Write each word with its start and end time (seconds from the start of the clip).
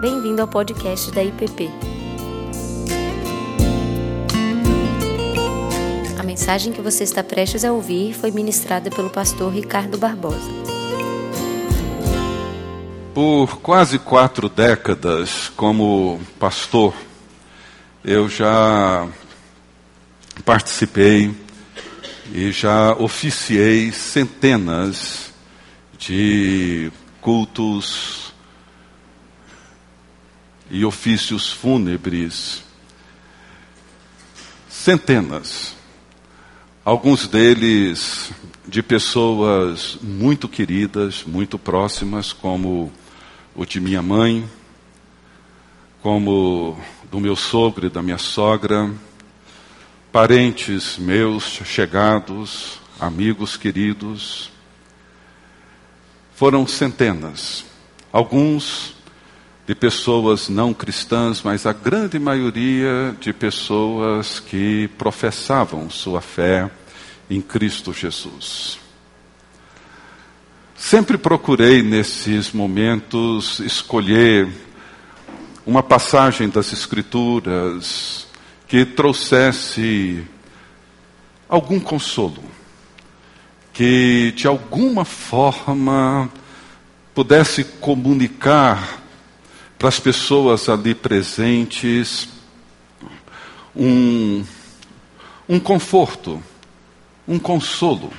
Bem-vindo 0.00 0.40
ao 0.40 0.46
podcast 0.46 1.10
da 1.10 1.24
IPP. 1.24 1.68
A 6.16 6.22
mensagem 6.22 6.72
que 6.72 6.80
você 6.80 7.02
está 7.02 7.24
prestes 7.24 7.64
a 7.64 7.72
ouvir 7.72 8.14
foi 8.14 8.30
ministrada 8.30 8.90
pelo 8.90 9.10
pastor 9.10 9.52
Ricardo 9.52 9.98
Barbosa. 9.98 10.52
Por 13.12 13.58
quase 13.58 13.98
quatro 13.98 14.48
décadas, 14.48 15.48
como 15.56 16.20
pastor, 16.38 16.94
eu 18.04 18.28
já 18.28 19.08
participei 20.44 21.34
e 22.32 22.52
já 22.52 22.92
oficiei 22.92 23.90
centenas 23.90 25.32
de 25.98 26.92
cultos 27.20 28.27
e 30.70 30.84
ofícios 30.84 31.50
fúnebres. 31.50 32.62
Centenas. 34.68 35.76
Alguns 36.84 37.26
deles 37.26 38.30
de 38.66 38.82
pessoas 38.82 39.98
muito 40.02 40.48
queridas, 40.48 41.24
muito 41.26 41.58
próximas, 41.58 42.32
como 42.32 42.92
o 43.54 43.64
de 43.64 43.80
minha 43.80 44.02
mãe, 44.02 44.48
como 46.02 46.78
do 47.10 47.18
meu 47.18 47.34
sogro 47.34 47.86
e 47.86 47.90
da 47.90 48.02
minha 48.02 48.18
sogra, 48.18 48.90
parentes 50.12 50.98
meus 50.98 51.44
chegados, 51.64 52.78
amigos 53.00 53.56
queridos. 53.56 54.50
Foram 56.34 56.66
centenas, 56.66 57.64
alguns 58.12 58.94
de 59.68 59.74
pessoas 59.74 60.48
não 60.48 60.72
cristãs, 60.72 61.42
mas 61.42 61.66
a 61.66 61.74
grande 61.74 62.18
maioria 62.18 63.14
de 63.20 63.34
pessoas 63.34 64.40
que 64.40 64.88
professavam 64.96 65.90
sua 65.90 66.22
fé 66.22 66.70
em 67.28 67.42
Cristo 67.42 67.92
Jesus. 67.92 68.78
Sempre 70.74 71.18
procurei 71.18 71.82
nesses 71.82 72.50
momentos 72.50 73.60
escolher 73.60 74.48
uma 75.66 75.82
passagem 75.82 76.48
das 76.48 76.72
Escrituras 76.72 78.26
que 78.66 78.86
trouxesse 78.86 80.24
algum 81.46 81.78
consolo, 81.78 82.42
que 83.74 84.32
de 84.34 84.46
alguma 84.46 85.04
forma 85.04 86.30
pudesse 87.14 87.64
comunicar 87.64 89.07
para 89.78 89.88
as 89.88 90.00
pessoas 90.00 90.68
ali 90.68 90.92
presentes 90.92 92.28
um, 93.74 94.44
um 95.48 95.60
conforto, 95.60 96.42
um 97.26 97.38
consolo, 97.38 98.12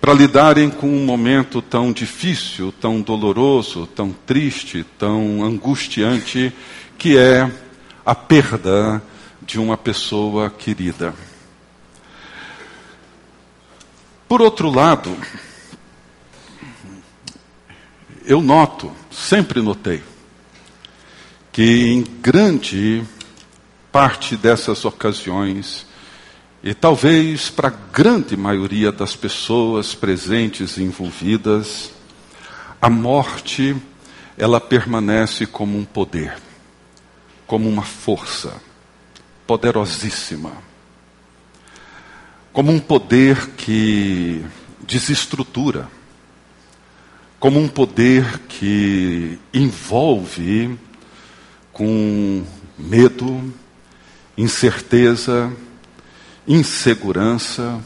para 0.00 0.12
lidarem 0.12 0.68
com 0.68 0.88
um 0.88 1.04
momento 1.04 1.62
tão 1.62 1.92
difícil, 1.92 2.72
tão 2.72 3.00
doloroso, 3.00 3.86
tão 3.86 4.12
triste, 4.12 4.84
tão 4.98 5.44
angustiante, 5.44 6.52
que 6.98 7.16
é 7.16 7.48
a 8.04 8.14
perda 8.14 9.00
de 9.42 9.60
uma 9.60 9.76
pessoa 9.76 10.50
querida. 10.50 11.14
Por 14.26 14.42
outro 14.42 14.70
lado, 14.70 15.16
eu 18.24 18.40
noto, 18.40 18.90
sempre 19.10 19.60
notei, 19.60 20.02
que 21.52 21.88
em 21.88 22.02
grande 22.02 23.02
parte 23.90 24.36
dessas 24.36 24.84
ocasiões, 24.84 25.86
e 26.62 26.74
talvez 26.74 27.50
para 27.50 27.68
a 27.68 27.92
grande 27.92 28.36
maioria 28.36 28.92
das 28.92 29.16
pessoas 29.16 29.94
presentes 29.94 30.76
e 30.76 30.82
envolvidas, 30.82 31.90
a 32.80 32.88
morte 32.88 33.76
ela 34.38 34.60
permanece 34.60 35.46
como 35.46 35.76
um 35.76 35.84
poder, 35.84 36.36
como 37.46 37.68
uma 37.68 37.82
força 37.82 38.54
poderosíssima. 39.46 40.52
Como 42.52 42.72
um 42.72 42.80
poder 42.80 43.50
que 43.50 44.44
desestrutura, 44.80 45.88
como 47.38 47.60
um 47.60 47.68
poder 47.68 48.40
que 48.48 49.38
envolve 49.54 50.78
com 51.80 52.42
medo, 52.78 53.54
incerteza, 54.36 55.50
insegurança. 56.46 57.80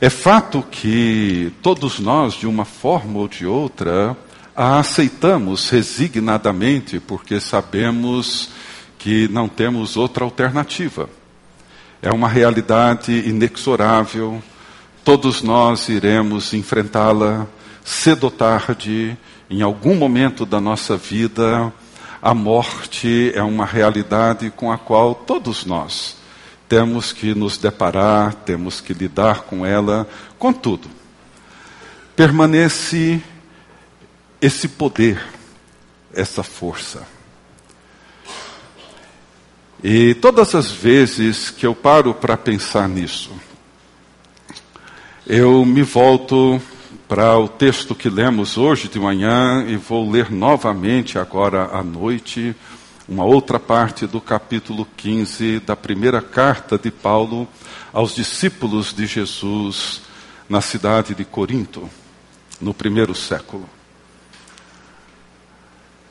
É 0.00 0.08
fato 0.08 0.62
que 0.62 1.52
todos 1.60 1.98
nós, 1.98 2.32
de 2.32 2.46
uma 2.46 2.64
forma 2.64 3.18
ou 3.18 3.28
de 3.28 3.44
outra, 3.44 4.16
a 4.56 4.78
aceitamos 4.78 5.68
resignadamente, 5.68 6.98
porque 6.98 7.38
sabemos 7.38 8.48
que 8.98 9.28
não 9.28 9.46
temos 9.46 9.98
outra 9.98 10.24
alternativa. 10.24 11.06
É 12.00 12.10
uma 12.10 12.30
realidade 12.30 13.12
inexorável, 13.28 14.42
todos 15.04 15.42
nós 15.42 15.90
iremos 15.90 16.54
enfrentá-la 16.54 17.46
cedo 17.84 18.24
ou 18.24 18.30
tarde, 18.30 19.18
em 19.50 19.60
algum 19.60 19.96
momento 19.96 20.46
da 20.46 20.62
nossa 20.62 20.96
vida. 20.96 21.70
A 22.20 22.34
morte 22.34 23.32
é 23.34 23.42
uma 23.42 23.64
realidade 23.64 24.50
com 24.50 24.72
a 24.72 24.78
qual 24.78 25.14
todos 25.14 25.64
nós 25.64 26.16
temos 26.68 27.12
que 27.12 27.34
nos 27.34 27.56
deparar, 27.58 28.34
temos 28.34 28.80
que 28.80 28.92
lidar 28.92 29.42
com 29.42 29.64
ela. 29.64 30.08
Contudo, 30.38 30.88
permanece 32.14 33.22
esse 34.40 34.68
poder, 34.68 35.22
essa 36.12 36.42
força. 36.42 37.06
E 39.82 40.14
todas 40.14 40.54
as 40.54 40.70
vezes 40.70 41.50
que 41.50 41.66
eu 41.66 41.74
paro 41.74 42.14
para 42.14 42.36
pensar 42.36 42.88
nisso, 42.88 43.30
eu 45.26 45.64
me 45.64 45.82
volto 45.82 46.60
para 47.08 47.38
o 47.38 47.48
texto 47.48 47.94
que 47.94 48.08
lemos 48.08 48.58
hoje 48.58 48.88
de 48.88 48.98
manhã 48.98 49.64
e 49.66 49.76
vou 49.76 50.10
ler 50.10 50.30
novamente 50.30 51.18
agora 51.18 51.70
à 51.72 51.82
noite 51.82 52.54
uma 53.08 53.24
outra 53.24 53.60
parte 53.60 54.06
do 54.06 54.20
capítulo 54.20 54.86
15 54.96 55.60
da 55.60 55.76
primeira 55.76 56.20
carta 56.20 56.76
de 56.76 56.90
Paulo 56.90 57.46
aos 57.92 58.12
discípulos 58.12 58.92
de 58.92 59.06
Jesus 59.06 60.02
na 60.48 60.60
cidade 60.60 61.14
de 61.14 61.24
Corinto, 61.24 61.88
no 62.60 62.74
primeiro 62.74 63.14
século. 63.14 63.68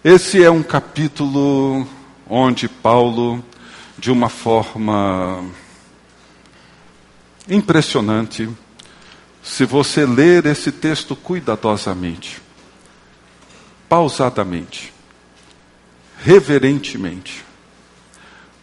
Esse 0.02 0.42
é 0.42 0.50
um 0.50 0.64
capítulo 0.64 1.86
onde 2.30 2.70
Paulo 2.70 3.44
de 3.98 4.12
uma 4.12 4.30
forma 4.30 5.44
impressionante, 7.50 8.50
se 9.46 9.64
você 9.64 10.08
ler 10.08 10.48
esse 10.48 10.72
texto 10.72 11.16
cuidadosamente, 11.16 12.42
pausadamente, 13.88 14.92
reverentemente, 16.18 17.46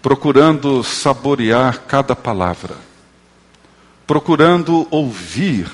procurando 0.02 0.82
saborear 0.82 1.82
cada 1.82 2.16
palavra, 2.16 2.76
procurando 4.08 4.88
ouvir 4.90 5.70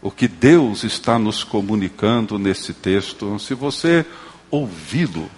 o 0.00 0.12
que 0.12 0.28
Deus 0.28 0.84
está 0.84 1.18
nos 1.18 1.42
comunicando 1.42 2.38
nesse 2.38 2.72
texto, 2.72 3.36
se 3.40 3.52
você 3.52 4.06
ouvi-lo, 4.48 5.28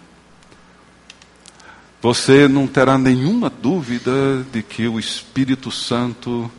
você 2.03 2.47
não 2.47 2.67
terá 2.67 2.99
nenhuma 2.99 3.49
dúvida 3.49 4.45
de 4.53 4.63
que 4.63 4.87
o 4.87 4.99
Espírito 4.99 5.71
Santo 5.71 6.51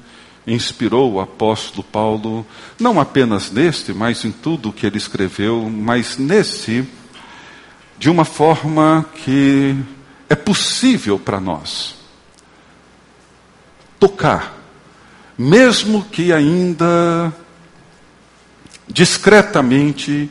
inspirou 0.45 1.13
o 1.13 1.21
apóstolo 1.21 1.83
Paulo, 1.83 2.45
não 2.79 2.99
apenas 2.99 3.49
neste, 3.49 3.93
mas 3.93 4.23
em 4.25 4.31
tudo 4.31 4.69
o 4.69 4.73
que 4.73 4.85
ele 4.85 4.97
escreveu, 4.97 5.69
mas 5.69 6.17
nesse, 6.17 6.87
de 7.97 8.09
uma 8.09 8.25
forma 8.25 9.05
que 9.23 9.75
é 10.29 10.35
possível 10.35 11.17
para 11.17 11.39
nós 11.39 11.95
tocar, 13.99 14.57
mesmo 15.37 16.03
que 16.03 16.33
ainda 16.33 17.33
discretamente 18.87 20.29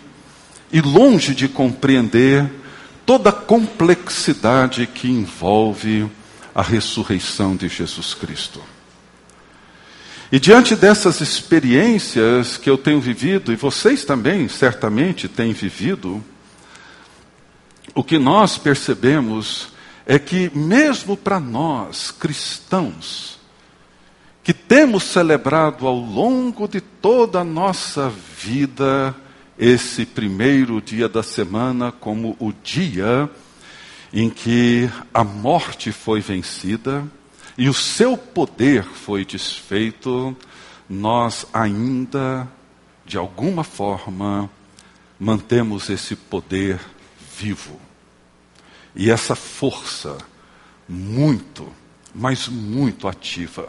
e 0.70 0.80
longe 0.80 1.34
de 1.34 1.48
compreender 1.48 2.50
toda 3.04 3.30
a 3.30 3.32
complexidade 3.32 4.86
que 4.86 5.08
envolve 5.08 6.08
a 6.54 6.62
ressurreição 6.62 7.56
de 7.56 7.68
Jesus 7.68 8.14
Cristo. 8.14 8.62
E 10.32 10.40
diante 10.40 10.74
dessas 10.74 11.20
experiências 11.20 12.56
que 12.56 12.70
eu 12.70 12.78
tenho 12.78 12.98
vivido, 12.98 13.52
e 13.52 13.56
vocês 13.56 14.02
também 14.02 14.48
certamente 14.48 15.28
têm 15.28 15.52
vivido, 15.52 16.24
o 17.94 18.02
que 18.02 18.18
nós 18.18 18.56
percebemos 18.56 19.68
é 20.06 20.18
que, 20.18 20.50
mesmo 20.56 21.18
para 21.18 21.38
nós, 21.38 22.10
cristãos, 22.10 23.38
que 24.42 24.54
temos 24.54 25.02
celebrado 25.02 25.86
ao 25.86 25.96
longo 25.96 26.66
de 26.66 26.80
toda 26.80 27.40
a 27.40 27.44
nossa 27.44 28.08
vida 28.08 29.14
esse 29.58 30.06
primeiro 30.06 30.80
dia 30.80 31.10
da 31.10 31.22
semana 31.22 31.92
como 31.92 32.38
o 32.40 32.54
dia 32.64 33.28
em 34.10 34.30
que 34.30 34.88
a 35.12 35.22
morte 35.22 35.92
foi 35.92 36.20
vencida 36.20 37.04
e 37.56 37.68
o 37.68 37.74
seu 37.74 38.16
poder 38.16 38.84
foi 38.84 39.24
desfeito, 39.24 40.36
nós 40.88 41.46
ainda, 41.52 42.48
de 43.04 43.18
alguma 43.18 43.62
forma, 43.62 44.50
mantemos 45.18 45.90
esse 45.90 46.16
poder 46.16 46.80
vivo. 47.36 47.80
E 48.94 49.10
essa 49.10 49.34
força 49.34 50.18
muito, 50.88 51.70
mas 52.14 52.48
muito 52.48 53.06
ativa. 53.06 53.68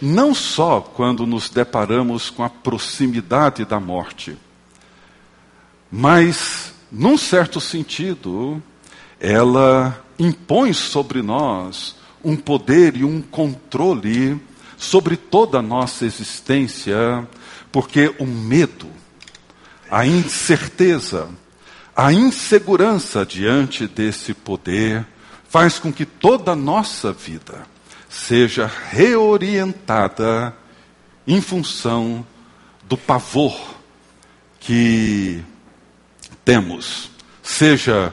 Não 0.00 0.34
só 0.34 0.80
quando 0.80 1.26
nos 1.26 1.48
deparamos 1.48 2.30
com 2.30 2.42
a 2.42 2.50
proximidade 2.50 3.64
da 3.64 3.78
morte, 3.78 4.36
mas, 5.90 6.72
num 6.90 7.18
certo 7.18 7.60
sentido, 7.60 8.62
ela 9.20 10.02
impõe 10.18 10.72
sobre 10.72 11.20
nós 11.20 11.96
um 12.24 12.36
poder 12.36 12.96
e 12.96 13.04
um 13.04 13.20
controle 13.20 14.40
sobre 14.76 15.16
toda 15.16 15.58
a 15.58 15.62
nossa 15.62 16.04
existência, 16.04 17.26
porque 17.70 18.14
o 18.18 18.26
medo, 18.26 18.88
a 19.90 20.06
incerteza, 20.06 21.28
a 21.94 22.12
insegurança 22.12 23.24
diante 23.24 23.86
desse 23.86 24.34
poder 24.34 25.06
faz 25.48 25.78
com 25.78 25.92
que 25.92 26.06
toda 26.06 26.52
a 26.52 26.56
nossa 26.56 27.12
vida 27.12 27.66
seja 28.08 28.70
reorientada 28.90 30.54
em 31.26 31.40
função 31.40 32.26
do 32.84 32.96
pavor 32.96 33.54
que 34.58 35.42
temos, 36.44 37.10
seja 37.42 38.12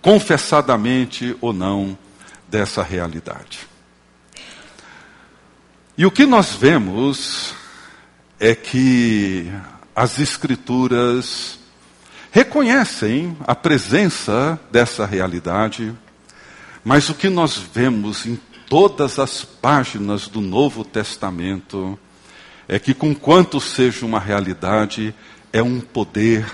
confessadamente 0.00 1.36
ou 1.40 1.52
não, 1.52 1.98
dessa 2.48 2.82
realidade. 2.82 3.66
E 5.98 6.04
o 6.04 6.10
que 6.10 6.26
nós 6.26 6.52
vemos 6.52 7.54
é 8.38 8.54
que 8.54 9.50
as 9.94 10.18
Escrituras 10.18 11.58
reconhecem 12.30 13.36
a 13.46 13.54
presença 13.54 14.60
dessa 14.70 15.06
realidade, 15.06 15.94
mas 16.84 17.08
o 17.08 17.14
que 17.14 17.30
nós 17.30 17.56
vemos 17.56 18.26
em 18.26 18.38
todas 18.68 19.18
as 19.18 19.42
páginas 19.42 20.28
do 20.28 20.40
Novo 20.40 20.84
Testamento 20.84 21.98
é 22.68 22.78
que, 22.78 22.92
conquanto 22.92 23.60
seja 23.60 24.04
uma 24.04 24.20
realidade, 24.20 25.14
é 25.52 25.62
um 25.62 25.80
poder 25.80 26.46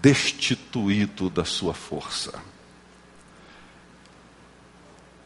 destituído 0.00 1.28
da 1.28 1.44
sua 1.44 1.74
força. 1.74 2.32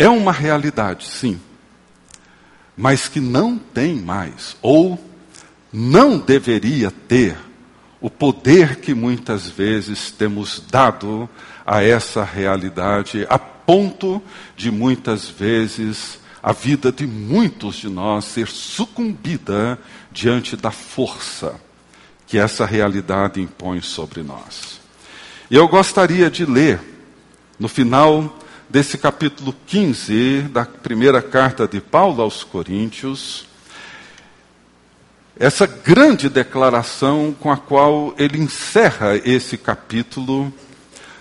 É 0.00 0.08
uma 0.08 0.32
realidade, 0.32 1.04
sim, 1.04 1.38
mas 2.74 3.06
que 3.06 3.20
não 3.20 3.58
tem 3.58 3.96
mais, 3.96 4.56
ou 4.62 4.98
não 5.70 6.18
deveria 6.18 6.90
ter, 6.90 7.36
o 8.00 8.08
poder 8.08 8.76
que 8.76 8.94
muitas 8.94 9.50
vezes 9.50 10.10
temos 10.10 10.62
dado 10.70 11.28
a 11.66 11.82
essa 11.82 12.24
realidade, 12.24 13.26
a 13.28 13.38
ponto 13.38 14.22
de 14.56 14.70
muitas 14.70 15.28
vezes 15.28 16.18
a 16.42 16.54
vida 16.54 16.90
de 16.90 17.06
muitos 17.06 17.76
de 17.76 17.90
nós 17.90 18.24
ser 18.24 18.48
sucumbida 18.48 19.78
diante 20.10 20.56
da 20.56 20.70
força 20.70 21.60
que 22.26 22.38
essa 22.38 22.64
realidade 22.64 23.38
impõe 23.38 23.82
sobre 23.82 24.22
nós. 24.22 24.80
E 25.50 25.56
eu 25.56 25.68
gostaria 25.68 26.30
de 26.30 26.46
ler, 26.46 26.80
no 27.58 27.68
final 27.68 28.39
desse 28.70 28.96
capítulo 28.96 29.52
15 29.66 30.42
da 30.42 30.64
primeira 30.64 31.20
carta 31.20 31.66
de 31.66 31.80
Paulo 31.80 32.22
aos 32.22 32.44
Coríntios, 32.44 33.44
essa 35.36 35.66
grande 35.66 36.28
declaração 36.28 37.34
com 37.40 37.50
a 37.50 37.56
qual 37.56 38.14
ele 38.16 38.38
encerra 38.38 39.16
esse 39.16 39.58
capítulo, 39.58 40.52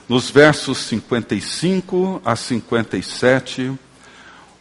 nos 0.08 0.30
versos 0.30 0.78
55 0.78 2.22
a 2.24 2.36
57, 2.36 3.74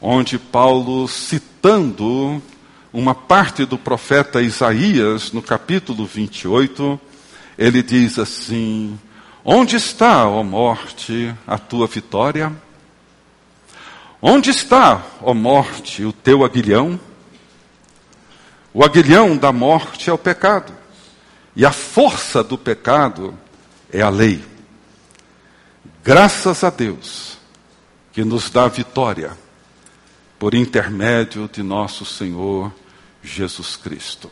onde 0.01 0.39
Paulo, 0.39 1.07
citando 1.09 2.41
uma 2.91 3.15
parte 3.15 3.67
do 3.67 3.77
profeta 3.77 4.41
Isaías, 4.41 5.31
no 5.31 5.43
capítulo 5.43 6.07
28, 6.07 6.99
ele 7.59 7.83
diz 7.83 8.19
assim: 8.19 8.99
Onde 9.45 9.77
está, 9.77 10.27
ó 10.27 10.43
morte, 10.43 11.35
a 11.47 11.59
tua 11.59 11.87
vitória? 11.87 12.51
Onde 14.21 14.51
está, 14.51 15.05
ó 15.23 15.33
morte, 15.33 16.05
o 16.05 16.13
teu 16.13 16.45
aguilhão? 16.45 16.99
O 18.75 18.85
aguilhão 18.85 19.37
da 19.37 19.53
morte 19.53 20.11
é 20.11 20.13
o 20.13 20.19
pecado, 20.19 20.73
e 21.55 21.65
a 21.65 21.71
força 21.71 22.43
do 22.43 22.59
pecado 22.59 23.33
é 23.93 24.03
a 24.03 24.09
lei. 24.09 24.45
Graças 26.03 26.65
a 26.65 26.71
Deus 26.71 27.39
que 28.13 28.25
nos 28.25 28.51
dá 28.51 28.67
vitória 28.67 29.37
por 30.39 30.55
intermédio 30.55 31.49
de 31.53 31.63
nosso 31.63 32.05
Senhor 32.05 32.73
Jesus 33.23 33.77
Cristo. 33.77 34.31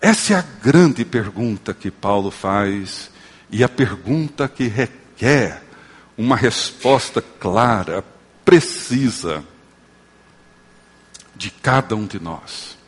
Essa 0.00 0.34
é 0.34 0.36
a 0.36 0.44
grande 0.62 1.04
pergunta 1.04 1.72
que 1.72 1.90
Paulo 1.90 2.30
faz 2.30 3.10
e 3.50 3.62
a 3.62 3.68
pergunta 3.68 4.48
que 4.48 4.64
requer 4.64 5.62
uma 6.16 6.36
resposta 6.36 7.20
clara, 7.20 8.04
precisa 8.46 9.44
de 11.34 11.50
cada 11.50 11.96
um 11.96 12.06
de 12.06 12.20
nós. 12.20 12.78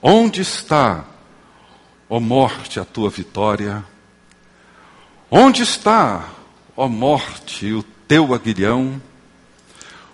Onde 0.00 0.40
está, 0.40 1.04
ó 2.08 2.20
morte, 2.20 2.78
a 2.78 2.84
tua 2.84 3.10
vitória? 3.10 3.84
Onde 5.28 5.62
está, 5.62 6.28
ó 6.76 6.88
morte, 6.88 7.72
o 7.72 7.82
teu 7.82 8.32
aguilhão? 8.32 9.02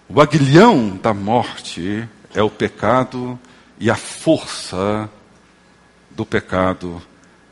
O 0.08 0.18
aguilhão 0.20 0.96
da 0.96 1.12
morte 1.12 2.08
é 2.34 2.42
o 2.42 2.50
pecado 2.50 3.38
e 3.78 3.90
a 3.90 3.96
força 3.96 5.10
do 6.10 6.24
pecado 6.24 7.02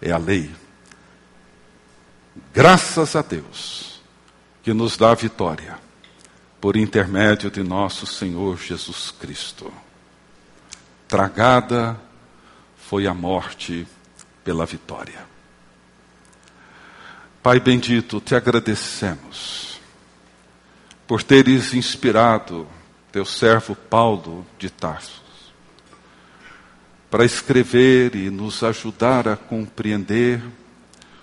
é 0.00 0.10
a 0.10 0.16
lei. 0.16 0.50
Graças 2.54 3.14
a 3.14 3.20
Deus 3.20 4.00
que 4.62 4.72
nos 4.72 4.96
dá 4.96 5.10
a 5.10 5.14
vitória 5.14 5.83
por 6.64 6.78
intermédio 6.78 7.50
de 7.50 7.62
nosso 7.62 8.06
Senhor 8.06 8.56
Jesus 8.56 9.10
Cristo. 9.10 9.70
Tragada 11.06 12.00
foi 12.74 13.06
a 13.06 13.12
morte 13.12 13.86
pela 14.42 14.64
vitória. 14.64 15.26
Pai 17.42 17.60
bendito, 17.60 18.18
te 18.18 18.34
agradecemos 18.34 19.78
por 21.06 21.22
teres 21.22 21.74
inspirado 21.74 22.66
teu 23.12 23.26
servo 23.26 23.76
Paulo 23.76 24.46
de 24.58 24.70
Tarsos 24.70 25.52
para 27.10 27.26
escrever 27.26 28.16
e 28.16 28.30
nos 28.30 28.62
ajudar 28.62 29.28
a 29.28 29.36
compreender 29.36 30.42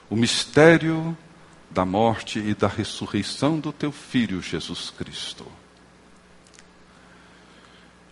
o 0.07 0.15
mistério 0.15 1.17
da 1.73 1.85
morte 1.85 2.39
e 2.39 2.53
da 2.53 2.67
ressurreição 2.67 3.59
do 3.59 3.71
teu 3.71 3.91
filho 3.91 4.41
Jesus 4.41 4.91
Cristo. 4.95 5.45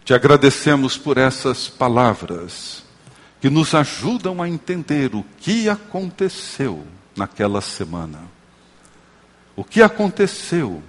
Te 0.05 0.13
agradecemos 0.13 0.97
por 0.97 1.17
essas 1.17 1.67
palavras 1.67 2.83
que 3.39 3.49
nos 3.49 3.73
ajudam 3.75 4.41
a 4.41 4.49
entender 4.49 5.13
o 5.13 5.23
que 5.37 5.69
aconteceu 5.69 6.85
naquela 7.15 7.61
semana. 7.61 8.19
O 9.55 9.63
que 9.63 9.81
aconteceu 9.81 10.81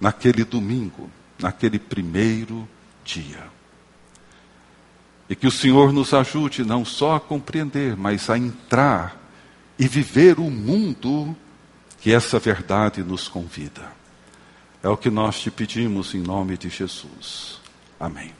naquele 0.00 0.44
domingo, 0.44 1.10
naquele 1.38 1.78
primeiro 1.78 2.68
dia. 3.04 3.46
E 5.28 5.36
que 5.36 5.46
o 5.46 5.52
Senhor 5.52 5.92
nos 5.92 6.14
ajude 6.14 6.64
não 6.64 6.84
só 6.84 7.16
a 7.16 7.20
compreender, 7.20 7.96
mas 7.96 8.30
a 8.30 8.38
entrar 8.38 9.20
e 9.78 9.86
viver 9.86 10.38
o 10.38 10.50
mundo 10.50 11.36
que 12.00 12.12
essa 12.12 12.38
verdade 12.38 13.02
nos 13.02 13.28
convida. 13.28 13.92
É 14.82 14.88
o 14.88 14.96
que 14.96 15.10
nós 15.10 15.40
te 15.40 15.50
pedimos 15.50 16.14
em 16.14 16.20
nome 16.20 16.56
de 16.56 16.68
Jesus. 16.68 17.60
Amém. 17.98 18.32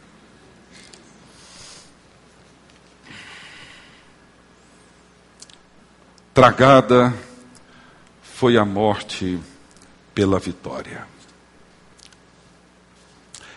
Tragada 6.32 7.12
foi 8.22 8.56
a 8.56 8.64
morte 8.64 9.40
pela 10.14 10.38
vitória. 10.38 11.04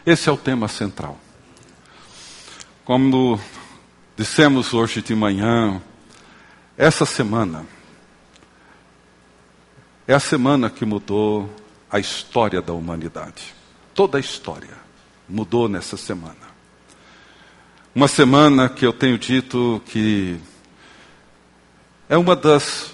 Esse 0.03 0.29
é 0.29 0.31
o 0.31 0.37
tema 0.37 0.67
central. 0.67 1.19
Como 2.83 3.39
dissemos 4.17 4.73
hoje 4.73 5.03
de 5.03 5.13
manhã, 5.13 5.79
essa 6.75 7.05
semana 7.05 7.67
é 10.07 10.13
a 10.13 10.19
semana 10.19 10.69
que 10.69 10.85
mudou 10.85 11.49
a 11.89 11.99
história 11.99 12.61
da 12.61 12.73
humanidade. 12.73 13.53
Toda 13.93 14.17
a 14.17 14.21
história 14.21 14.77
mudou 15.27 15.69
nessa 15.69 15.95
semana. 15.97 16.51
Uma 17.93 18.07
semana 18.07 18.69
que 18.69 18.85
eu 18.85 18.93
tenho 18.93 19.17
dito 19.17 19.81
que 19.85 20.39
é 22.09 22.17
uma 22.17 22.35
das, 22.35 22.93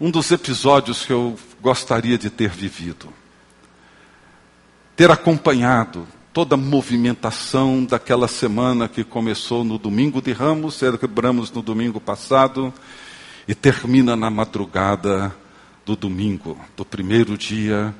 um 0.00 0.10
dos 0.10 0.30
episódios 0.30 1.04
que 1.04 1.12
eu 1.12 1.38
gostaria 1.60 2.18
de 2.18 2.30
ter 2.30 2.50
vivido. 2.50 3.08
Ter 4.96 5.10
acompanhado 5.10 6.06
toda 6.32 6.54
a 6.54 6.58
movimentação 6.58 7.84
daquela 7.84 8.28
semana 8.28 8.88
que 8.88 9.04
começou 9.04 9.62
no 9.62 9.78
domingo 9.78 10.20
de 10.20 10.32
Ramos, 10.32 10.74
celebramos 10.74 11.50
no 11.52 11.62
domingo 11.62 12.00
passado 12.00 12.72
e 13.46 13.54
termina 13.54 14.16
na 14.16 14.30
madrugada 14.30 15.34
do 15.88 15.96
domingo, 15.96 16.60
do 16.76 16.84
primeiro 16.84 17.38
dia 17.38 17.94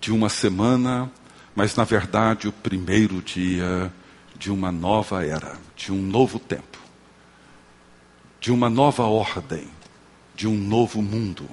de 0.00 0.10
uma 0.10 0.28
semana, 0.28 1.08
mas 1.54 1.76
na 1.76 1.84
verdade 1.84 2.48
o 2.48 2.52
primeiro 2.52 3.22
dia 3.22 3.92
de 4.36 4.50
uma 4.50 4.72
nova 4.72 5.24
era, 5.24 5.56
de 5.76 5.92
um 5.92 6.02
novo 6.02 6.40
tempo, 6.40 6.78
de 8.40 8.50
uma 8.50 8.68
nova 8.68 9.04
ordem, 9.04 9.68
de 10.34 10.48
um 10.48 10.56
novo 10.56 11.00
mundo. 11.00 11.48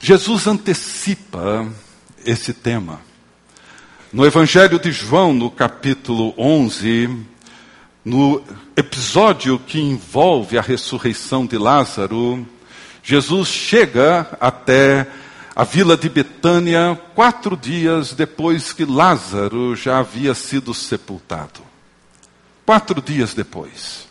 Jesus 0.00 0.46
antecipa 0.46 1.70
esse 2.24 2.54
tema. 2.54 3.02
No 4.10 4.24
Evangelho 4.24 4.78
de 4.78 4.90
João, 4.90 5.34
no 5.34 5.50
capítulo 5.50 6.32
11, 6.38 7.26
no 8.02 8.42
episódio 8.74 9.58
que 9.58 9.78
envolve 9.78 10.56
a 10.56 10.62
ressurreição 10.62 11.44
de 11.44 11.58
Lázaro, 11.58 12.46
Jesus 13.02 13.48
chega 13.48 14.26
até 14.40 15.06
a 15.54 15.64
vila 15.64 15.96
de 15.96 16.08
Betânia 16.08 16.98
quatro 17.14 17.56
dias 17.56 18.12
depois 18.12 18.72
que 18.72 18.84
Lázaro 18.84 19.76
já 19.76 19.98
havia 19.98 20.34
sido 20.34 20.72
sepultado. 20.72 21.60
Quatro 22.64 23.02
dias 23.02 23.34
depois. 23.34 24.06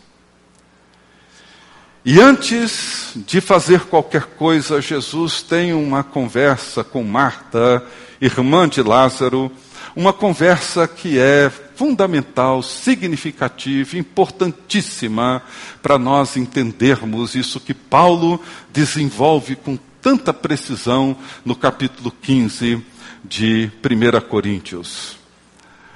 E 2.04 2.20
antes 2.20 3.12
de 3.14 3.40
fazer 3.40 3.82
qualquer 3.82 4.24
coisa, 4.24 4.82
Jesus 4.82 5.40
tem 5.40 5.72
uma 5.72 6.02
conversa 6.02 6.82
com 6.82 7.02
Marta, 7.02 7.82
irmã 8.20 8.68
de 8.68 8.82
Lázaro, 8.82 9.50
uma 9.94 10.12
conversa 10.12 10.86
que 10.86 11.18
é 11.18 11.50
fundamental, 11.82 12.62
significativa, 12.62 13.98
importantíssima 13.98 15.42
para 15.82 15.98
nós 15.98 16.36
entendermos 16.36 17.34
isso 17.34 17.58
que 17.58 17.74
Paulo 17.74 18.40
desenvolve 18.72 19.56
com 19.56 19.76
tanta 20.00 20.32
precisão 20.32 21.16
no 21.44 21.56
capítulo 21.56 22.12
15 22.22 22.80
de 23.24 23.68
1 23.82 24.28
Coríntios. 24.28 25.16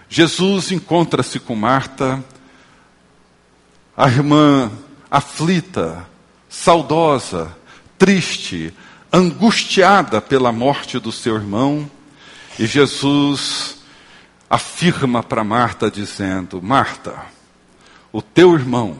Jesus 0.08 0.72
encontra-se 0.72 1.38
com 1.38 1.54
Marta, 1.54 2.20
a 3.96 4.08
irmã 4.08 4.72
aflita, 5.08 6.04
saudosa, 6.48 7.56
triste, 7.96 8.74
angustiada 9.12 10.20
pela 10.20 10.50
morte 10.50 10.98
do 10.98 11.12
seu 11.12 11.36
irmão, 11.36 11.88
e 12.58 12.66
Jesus 12.66 13.75
afirma 14.48 15.22
para 15.22 15.44
Marta, 15.44 15.90
dizendo: 15.90 16.62
Marta, 16.62 17.14
o 18.12 18.22
teu 18.22 18.54
irmão 18.54 18.96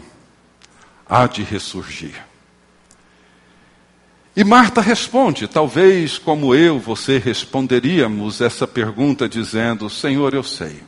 há 1.08 1.26
de 1.26 1.42
ressurgir. 1.42 2.24
E 4.36 4.44
Marta 4.44 4.82
responde, 4.82 5.48
talvez 5.48 6.18
como 6.18 6.54
eu, 6.54 6.78
você 6.78 7.16
responderíamos 7.16 8.40
essa 8.40 8.66
pergunta 8.66 9.28
dizendo: 9.28 9.88
Senhor, 9.88 10.34
eu 10.34 10.42
sei. 10.42 10.82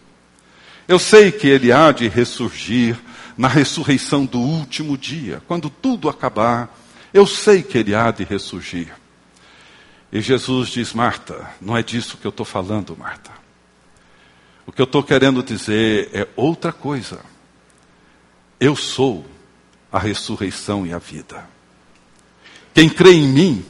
Eu 0.86 0.98
sei 0.98 1.32
que 1.32 1.46
ele 1.46 1.72
há 1.72 1.92
de 1.92 2.08
ressurgir 2.08 2.98
na 3.36 3.48
ressurreição 3.48 4.26
do 4.26 4.38
último 4.38 4.98
dia, 4.98 5.42
quando 5.46 5.70
tudo 5.70 6.08
acabar. 6.08 6.76
Eu 7.12 7.26
sei 7.26 7.62
que 7.62 7.78
ele 7.78 7.94
há 7.94 8.10
de 8.10 8.22
ressurgir. 8.24 8.92
E 10.12 10.20
Jesus 10.20 10.68
diz: 10.68 10.92
Marta, 10.92 11.50
não 11.60 11.76
é 11.76 11.82
disso 11.82 12.18
que 12.18 12.26
eu 12.26 12.30
estou 12.30 12.44
falando, 12.44 12.94
Marta. 12.94 13.30
O 14.68 14.72
que 14.72 14.82
eu 14.82 14.84
estou 14.84 15.02
querendo 15.02 15.42
dizer 15.42 16.10
é 16.12 16.28
outra 16.36 16.74
coisa. 16.74 17.20
Eu 18.60 18.76
sou 18.76 19.24
a 19.90 19.98
ressurreição 19.98 20.86
e 20.86 20.92
a 20.92 20.98
vida. 20.98 21.48
Quem 22.74 22.86
crê 22.86 23.14
em 23.14 23.26
mim, 23.26 23.64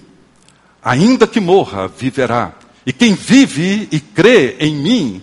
ainda 0.82 1.24
que 1.24 1.38
morra, 1.38 1.86
viverá. 1.86 2.52
E 2.84 2.92
quem 2.92 3.14
vive 3.14 3.88
e 3.92 4.00
crê 4.00 4.56
em 4.58 4.74
mim, 4.74 5.22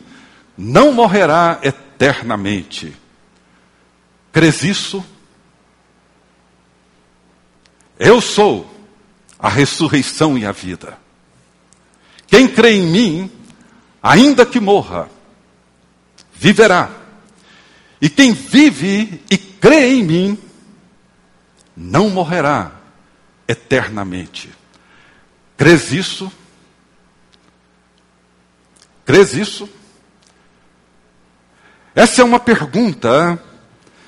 não 0.58 0.94
morrerá 0.94 1.60
eternamente. 1.62 2.96
Crês 4.32 4.64
isso? 4.64 5.04
Eu 8.00 8.22
sou 8.22 8.66
a 9.38 9.50
ressurreição 9.50 10.38
e 10.38 10.46
a 10.46 10.54
vida. 10.54 10.98
Quem 12.28 12.48
crê 12.48 12.76
em 12.76 12.88
mim, 12.88 13.32
ainda 14.02 14.46
que 14.46 14.62
morra, 14.62 15.14
viverá. 16.38 16.90
E 18.02 18.10
quem 18.10 18.34
vive 18.34 19.22
e 19.32 19.38
crê 19.38 19.96
em 19.96 20.04
mim, 20.04 20.40
não 21.76 22.10
morrerá 22.10 22.72
eternamente. 23.48 24.50
Crês 25.58 25.92
isso? 25.92 26.32
Crês 29.06 29.34
isso? 29.34 29.70
Essa 31.94 32.22
é 32.22 32.26
uma 32.26 32.40
pergunta 32.40 33.42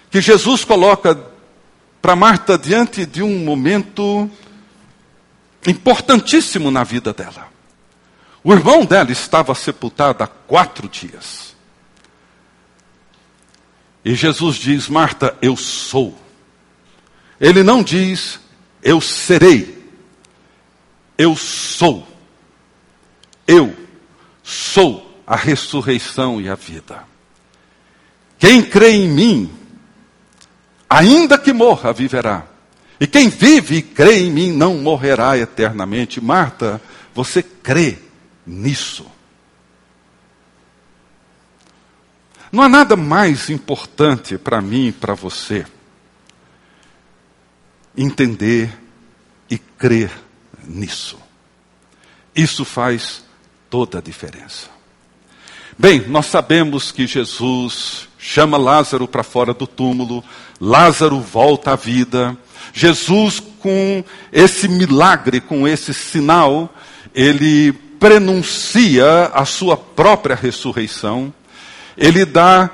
que 0.09 0.19
Jesus 0.21 0.63
coloca 0.63 1.17
para 2.01 2.15
Marta 2.15 2.57
diante 2.57 3.05
de 3.05 3.21
um 3.21 3.39
momento 3.39 4.29
importantíssimo 5.65 6.71
na 6.71 6.83
vida 6.83 7.13
dela. 7.13 7.47
O 8.43 8.53
irmão 8.53 8.85
dela 8.85 9.11
estava 9.11 9.53
sepultado 9.53 10.23
há 10.23 10.27
quatro 10.27 10.87
dias. 10.87 11.56
E 14.03 14.15
Jesus 14.15 14.55
diz: 14.55 14.87
Marta, 14.87 15.35
eu 15.41 15.55
sou. 15.55 16.17
Ele 17.39 17.63
não 17.63 17.83
diz, 17.83 18.39
eu 18.81 18.99
serei. 18.99 19.77
Eu 21.17 21.35
sou. 21.35 22.07
Eu 23.47 23.75
sou 24.43 25.21
a 25.25 25.35
ressurreição 25.35 26.39
e 26.39 26.49
a 26.49 26.55
vida. 26.55 27.03
Quem 28.39 28.61
crê 28.61 28.91
em 28.91 29.07
mim, 29.09 29.51
ainda 30.89 31.37
que 31.37 31.51
morra, 31.51 31.91
viverá. 31.91 32.45
E 32.99 33.05
quem 33.05 33.29
vive 33.29 33.77
e 33.77 33.81
crê 33.81 34.19
em 34.23 34.31
mim 34.31 34.51
não 34.51 34.77
morrerá 34.77 35.37
eternamente. 35.37 36.19
Marta, 36.19 36.81
você 37.13 37.43
crê 37.43 37.97
nisso? 38.45 39.05
Não 42.51 42.63
há 42.63 42.69
nada 42.69 42.95
mais 42.95 43.49
importante 43.49 44.37
para 44.37 44.61
mim 44.61 44.87
e 44.87 44.91
para 44.91 45.13
você 45.13 45.65
entender 47.95 48.71
e 49.49 49.57
crer 49.57 50.11
nisso. 50.63 51.17
Isso 52.35 52.63
faz 52.63 53.23
toda 53.69 53.97
a 53.97 54.01
diferença. 54.01 54.69
Bem, 55.77 56.07
nós 56.07 56.27
sabemos 56.27 56.91
que 56.91 57.05
Jesus 57.05 58.07
chama 58.17 58.57
Lázaro 58.57 59.07
para 59.07 59.23
fora 59.23 59.53
do 59.53 59.67
túmulo, 59.67 60.23
Lázaro 60.59 61.19
volta 61.19 61.73
à 61.73 61.75
vida. 61.75 62.35
Jesus, 62.73 63.39
com 63.59 64.03
esse 64.31 64.67
milagre, 64.67 65.39
com 65.39 65.67
esse 65.67 65.93
sinal, 65.93 66.73
ele 67.13 67.73
prenuncia 67.99 69.31
a 69.33 69.45
sua 69.45 69.75
própria 69.75 70.35
ressurreição, 70.35 71.33
ele 71.97 72.23
dá 72.25 72.69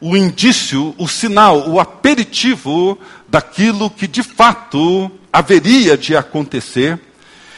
o 0.00 0.16
indício, 0.16 0.94
o 0.96 1.06
sinal, 1.08 1.68
o 1.68 1.80
aperitivo 1.80 2.96
daquilo 3.28 3.90
que 3.90 4.06
de 4.06 4.22
fato 4.22 5.10
haveria 5.32 5.98
de 5.98 6.16
acontecer. 6.16 6.98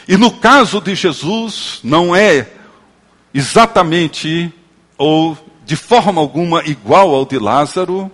E 0.09 0.17
no 0.17 0.31
caso 0.31 0.81
de 0.81 0.95
Jesus, 0.95 1.79
não 1.85 2.17
é 2.17 2.49
exatamente 3.33 4.53
ou 4.99 5.39
de 5.65 5.77
forma 5.77 6.21
alguma 6.21 6.65
igual 6.65 7.15
ao 7.15 7.25
de 7.25 7.39
Lázaro. 7.39 8.11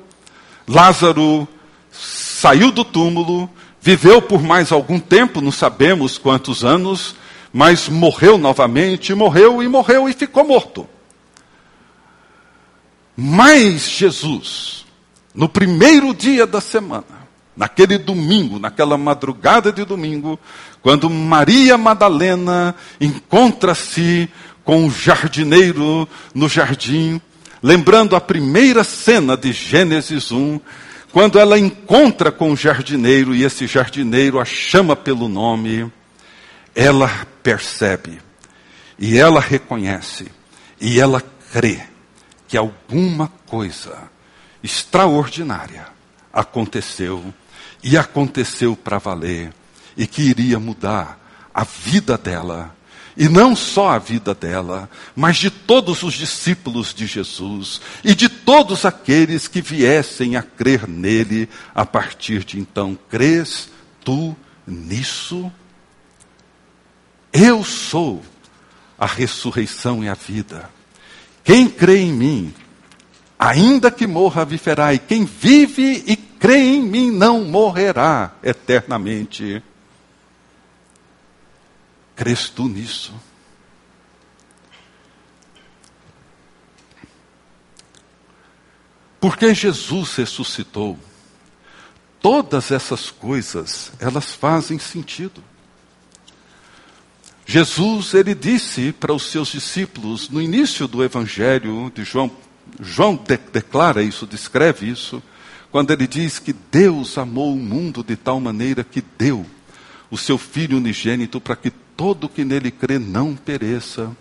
Lázaro 0.66 1.48
saiu 1.90 2.70
do 2.70 2.84
túmulo, 2.84 3.48
viveu 3.80 4.20
por 4.20 4.42
mais 4.42 4.70
algum 4.70 5.00
tempo, 5.00 5.40
não 5.40 5.50
sabemos 5.50 6.18
quantos 6.18 6.64
anos, 6.64 7.16
mas 7.52 7.88
morreu 7.88 8.36
novamente, 8.36 9.14
morreu 9.14 9.62
e 9.62 9.68
morreu 9.68 10.08
e 10.08 10.12
ficou 10.12 10.44
morto. 10.46 10.86
Mas 13.20 13.90
Jesus, 13.90 14.86
no 15.34 15.48
primeiro 15.48 16.14
dia 16.14 16.46
da 16.46 16.60
semana, 16.60 17.26
naquele 17.56 17.98
domingo, 17.98 18.60
naquela 18.60 18.96
madrugada 18.96 19.72
de 19.72 19.84
domingo, 19.84 20.38
quando 20.80 21.10
Maria 21.10 21.76
Madalena 21.76 22.76
encontra-se 23.00 24.28
com 24.62 24.86
o 24.86 24.90
jardineiro 24.92 26.08
no 26.32 26.48
jardim, 26.48 27.20
lembrando 27.60 28.14
a 28.14 28.20
primeira 28.20 28.84
cena 28.84 29.36
de 29.36 29.50
Gênesis 29.50 30.30
1, 30.30 30.60
quando 31.10 31.40
ela 31.40 31.58
encontra 31.58 32.30
com 32.30 32.52
o 32.52 32.56
jardineiro 32.56 33.34
e 33.34 33.42
esse 33.42 33.66
jardineiro 33.66 34.38
a 34.38 34.44
chama 34.44 34.94
pelo 34.94 35.28
nome, 35.28 35.90
ela 36.72 37.10
percebe 37.42 38.20
e 38.96 39.18
ela 39.18 39.40
reconhece 39.40 40.28
e 40.80 41.00
ela 41.00 41.20
crê 41.52 41.97
que 42.48 42.56
alguma 42.56 43.28
coisa 43.46 44.10
extraordinária 44.62 45.86
aconteceu 46.32 47.32
e 47.84 47.96
aconteceu 47.96 48.74
para 48.74 48.98
valer 48.98 49.52
e 49.96 50.06
que 50.06 50.22
iria 50.22 50.58
mudar 50.58 51.20
a 51.52 51.62
vida 51.62 52.16
dela. 52.16 52.74
E 53.16 53.28
não 53.28 53.54
só 53.54 53.90
a 53.90 53.98
vida 53.98 54.32
dela, 54.32 54.88
mas 55.14 55.36
de 55.36 55.50
todos 55.50 56.04
os 56.04 56.14
discípulos 56.14 56.94
de 56.94 57.04
Jesus 57.04 57.80
e 58.04 58.14
de 58.14 58.28
todos 58.28 58.84
aqueles 58.84 59.48
que 59.48 59.60
viessem 59.60 60.36
a 60.36 60.42
crer 60.42 60.88
nele 60.88 61.48
a 61.74 61.84
partir 61.84 62.44
de 62.44 62.60
então. 62.60 62.96
Crês 63.10 63.68
tu 64.04 64.36
nisso? 64.64 65.52
Eu 67.32 67.64
sou 67.64 68.22
a 68.96 69.06
ressurreição 69.06 70.02
e 70.02 70.08
a 70.08 70.14
vida. 70.14 70.77
Quem 71.48 71.66
crê 71.66 72.00
em 72.00 72.12
mim, 72.12 72.54
ainda 73.38 73.90
que 73.90 74.06
morra, 74.06 74.44
viverá, 74.44 74.92
e 74.92 74.98
quem 74.98 75.24
vive 75.24 76.04
e 76.06 76.14
crê 76.14 76.58
em 76.58 76.82
mim 76.82 77.10
não 77.10 77.42
morrerá 77.42 78.34
eternamente. 78.42 79.62
Crês 82.14 82.50
tu 82.50 82.68
nisso? 82.68 83.14
Porque 89.18 89.54
Jesus 89.54 90.16
ressuscitou, 90.16 90.98
todas 92.20 92.70
essas 92.70 93.10
coisas, 93.10 93.90
elas 93.98 94.34
fazem 94.34 94.78
sentido. 94.78 95.42
Jesus, 97.50 98.12
ele 98.12 98.34
disse 98.34 98.92
para 98.92 99.10
os 99.10 99.22
seus 99.22 99.48
discípulos, 99.48 100.28
no 100.28 100.38
início 100.38 100.86
do 100.86 101.02
Evangelho 101.02 101.90
de 101.94 102.04
João, 102.04 102.30
João 102.78 103.16
de, 103.16 103.38
declara 103.38 104.02
isso, 104.02 104.26
descreve 104.26 104.86
isso, 104.86 105.22
quando 105.72 105.90
ele 105.90 106.06
diz 106.06 106.38
que 106.38 106.52
Deus 106.52 107.16
amou 107.16 107.54
o 107.54 107.58
mundo 107.58 108.04
de 108.04 108.16
tal 108.16 108.38
maneira 108.38 108.84
que 108.84 109.02
deu 109.16 109.46
o 110.10 110.18
seu 110.18 110.36
Filho 110.36 110.76
unigênito 110.76 111.40
para 111.40 111.56
que 111.56 111.70
todo 111.70 112.28
que 112.28 112.44
nele 112.44 112.70
crê 112.70 112.98
não 112.98 113.34
pereça, 113.34 114.14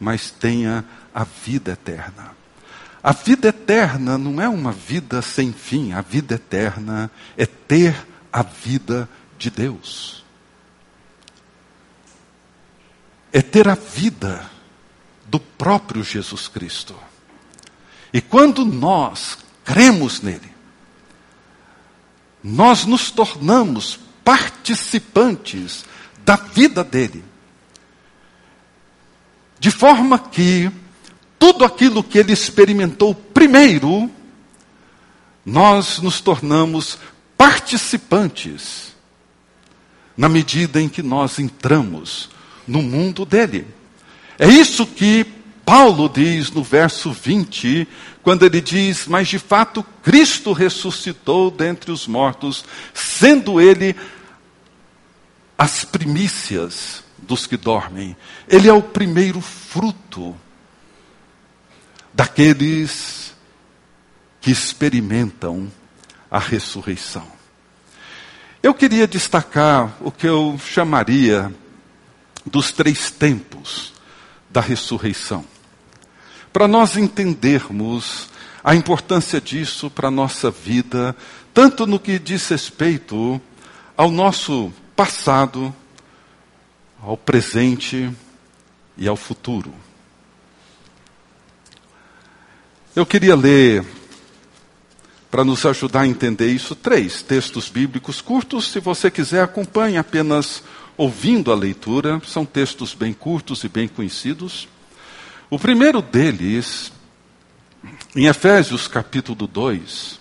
mas 0.00 0.30
tenha 0.30 0.82
a 1.14 1.22
vida 1.22 1.72
eterna. 1.72 2.30
A 3.02 3.12
vida 3.12 3.48
eterna 3.48 4.16
não 4.16 4.40
é 4.40 4.48
uma 4.48 4.72
vida 4.72 5.20
sem 5.20 5.52
fim, 5.52 5.92
a 5.92 6.00
vida 6.00 6.36
eterna 6.36 7.10
é 7.36 7.44
ter 7.44 7.94
a 8.32 8.42
vida 8.42 9.06
de 9.38 9.50
Deus. 9.50 10.19
É 13.32 13.40
ter 13.40 13.68
a 13.68 13.74
vida 13.74 14.50
do 15.26 15.38
próprio 15.38 16.02
Jesus 16.02 16.48
Cristo. 16.48 16.94
E 18.12 18.20
quando 18.20 18.64
nós 18.64 19.38
cremos 19.64 20.20
nele, 20.20 20.50
nós 22.42 22.84
nos 22.84 23.10
tornamos 23.10 23.98
participantes 24.24 25.84
da 26.24 26.36
vida 26.36 26.82
dele. 26.82 27.24
De 29.58 29.70
forma 29.70 30.18
que 30.18 30.70
tudo 31.38 31.64
aquilo 31.64 32.02
que 32.02 32.18
ele 32.18 32.32
experimentou 32.32 33.14
primeiro, 33.14 34.10
nós 35.44 35.98
nos 35.98 36.20
tornamos 36.20 36.98
participantes 37.36 38.94
na 40.16 40.28
medida 40.28 40.80
em 40.80 40.88
que 40.88 41.02
nós 41.02 41.38
entramos 41.38 42.28
no 42.70 42.80
mundo 42.80 43.26
dele. 43.26 43.66
É 44.38 44.46
isso 44.46 44.86
que 44.86 45.26
Paulo 45.64 46.08
diz 46.08 46.50
no 46.50 46.62
verso 46.62 47.12
20, 47.12 47.86
quando 48.22 48.46
ele 48.46 48.60
diz: 48.60 49.06
Mas 49.06 49.28
de 49.28 49.38
fato 49.38 49.84
Cristo 50.02 50.52
ressuscitou 50.52 51.50
dentre 51.50 51.90
os 51.90 52.06
mortos, 52.06 52.64
sendo 52.94 53.60
ele 53.60 53.94
as 55.58 55.84
primícias 55.84 57.02
dos 57.18 57.46
que 57.46 57.56
dormem. 57.56 58.16
Ele 58.48 58.68
é 58.68 58.72
o 58.72 58.82
primeiro 58.82 59.40
fruto 59.40 60.34
daqueles 62.14 63.34
que 64.40 64.50
experimentam 64.50 65.70
a 66.30 66.38
ressurreição. 66.38 67.26
Eu 68.62 68.74
queria 68.74 69.06
destacar 69.06 69.96
o 70.00 70.10
que 70.10 70.26
eu 70.26 70.58
chamaria 70.58 71.52
dos 72.44 72.72
três 72.72 73.10
tempos 73.10 73.92
da 74.48 74.60
ressurreição. 74.60 75.44
Para 76.52 76.66
nós 76.66 76.96
entendermos 76.96 78.28
a 78.62 78.74
importância 78.74 79.40
disso 79.40 79.90
para 79.90 80.08
a 80.08 80.10
nossa 80.10 80.50
vida, 80.50 81.16
tanto 81.54 81.86
no 81.86 81.98
que 81.98 82.18
diz 82.18 82.48
respeito 82.48 83.40
ao 83.96 84.10
nosso 84.10 84.72
passado, 84.96 85.74
ao 87.02 87.16
presente 87.16 88.10
e 88.96 89.08
ao 89.08 89.16
futuro. 89.16 89.72
Eu 92.94 93.06
queria 93.06 93.36
ler, 93.36 93.84
para 95.30 95.44
nos 95.44 95.64
ajudar 95.64 96.00
a 96.00 96.08
entender 96.08 96.50
isso, 96.50 96.74
três 96.74 97.22
textos 97.22 97.68
bíblicos 97.68 98.20
curtos. 98.20 98.66
Se 98.72 98.80
você 98.80 99.10
quiser, 99.10 99.44
acompanhe 99.44 99.96
apenas 99.96 100.62
ouvindo 101.00 101.50
a 101.50 101.54
leitura, 101.54 102.20
são 102.26 102.44
textos 102.44 102.92
bem 102.92 103.14
curtos 103.14 103.64
e 103.64 103.70
bem 103.70 103.88
conhecidos. 103.88 104.68
O 105.48 105.58
primeiro 105.58 106.02
deles, 106.02 106.92
em 108.14 108.26
Efésios 108.26 108.86
capítulo 108.86 109.46
2, 109.46 110.20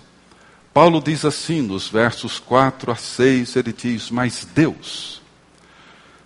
Paulo 0.73 1.01
diz 1.01 1.25
assim, 1.25 1.61
nos 1.61 1.89
versos 1.89 2.39
4 2.39 2.93
a 2.93 2.95
6, 2.95 3.57
ele 3.57 3.73
diz: 3.73 4.09
Mas 4.09 4.47
Deus, 4.55 5.21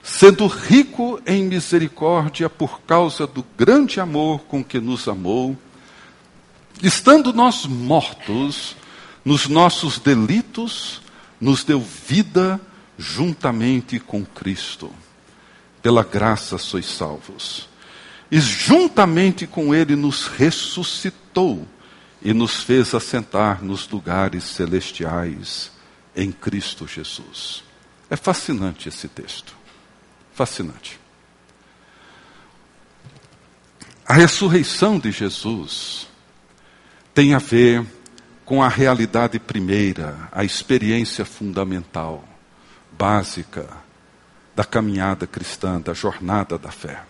sendo 0.04 0.46
rico 0.46 1.20
em 1.26 1.46
misericórdia 1.46 2.48
por 2.48 2.82
causa 2.82 3.26
do 3.26 3.44
grande 3.58 4.00
amor 4.00 4.42
com 4.42 4.64
que 4.64 4.80
nos 4.80 5.08
amou, 5.08 5.58
estando 6.84 7.34
nós 7.34 7.66
mortos 7.66 8.76
nos 9.26 9.48
nossos 9.48 9.98
delitos, 9.98 11.02
nos 11.42 11.64
deu 11.64 11.82
vida 11.82 12.62
juntamente 12.98 14.00
com 14.00 14.26
Cristo. 14.26 14.94
Pela 15.82 16.04
graça 16.04 16.58
sois 16.58 16.86
salvos. 16.86 17.68
E 18.32 18.40
juntamente 18.40 19.46
com 19.46 19.76
Ele 19.76 19.96
nos 19.96 20.28
ressuscitou 20.28 21.68
e 22.22 22.34
nos 22.34 22.64
fez 22.64 22.94
assentar 22.96 23.64
nos 23.64 23.88
lugares 23.90 24.44
celestiais 24.44 25.72
em 26.16 26.32
Cristo 26.32 26.88
Jesus. 26.88 27.64
É 28.10 28.16
fascinante 28.16 28.88
esse 28.88 29.08
texto. 29.08 29.54
Fascinante. 30.34 31.00
A 34.06 34.14
ressurreição 34.14 35.00
de 35.00 35.12
Jesus 35.12 36.08
tem 37.14 37.34
a 37.34 37.40
ver 37.40 37.86
com 38.46 38.62
a 38.62 38.68
realidade 38.68 39.40
primeira, 39.40 40.30
a 40.32 40.44
experiência 40.44 41.24
fundamental 41.24 42.28
básica 43.04 43.68
da 44.56 44.64
caminhada 44.64 45.28
cristã, 45.28 45.82
da 45.82 45.94
jornada 45.94 46.58
da 46.58 46.72
fé. 46.72 47.04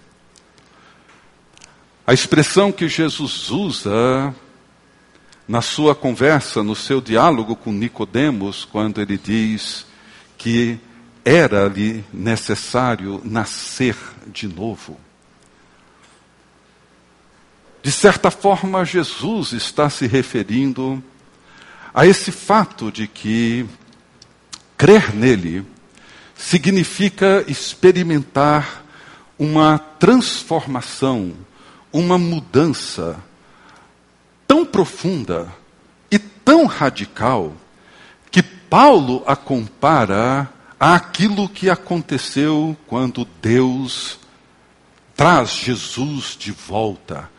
A 2.08 2.12
expressão 2.12 2.72
que 2.72 2.88
Jesus 2.88 3.52
usa 3.52 4.34
na 5.48 5.62
sua 5.62 5.94
conversa, 5.94 6.64
no 6.64 6.76
seu 6.76 7.00
diálogo 7.00 7.56
com 7.56 7.72
Nicodemos, 7.72 8.66
quando 8.66 9.02
ele 9.02 9.20
diz 9.20 9.86
que 10.36 10.80
era-lhe 11.24 12.04
necessário 12.12 13.22
nascer 13.24 13.96
de 14.26 14.48
novo. 14.48 15.00
De 17.84 17.92
certa 17.92 18.32
forma, 18.32 18.84
Jesus 18.84 19.52
está 19.52 19.92
se 19.92 20.08
referindo 20.08 21.04
a 21.94 22.08
esse 22.08 22.32
fato 22.32 22.92
de 22.92 23.06
que 23.08 23.68
crer 24.76 25.14
nele 25.14 25.72
significa 26.36 27.44
experimentar 27.48 28.84
uma 29.38 29.78
transformação, 29.78 31.34
uma 31.92 32.18
mudança 32.18 33.18
tão 34.48 34.66
profunda 34.66 35.54
e 36.12 36.20
tão 36.20 36.66
radical 36.66 37.54
que 38.32 38.42
Paulo 38.44 39.24
a 39.26 39.36
compara 39.36 40.50
àquilo 40.80 41.48
que 41.48 41.70
aconteceu 41.70 42.76
quando 42.88 43.28
Deus 43.42 44.20
traz 45.16 45.52
Jesus 45.52 46.36
de 46.38 46.52
volta. 46.52 47.30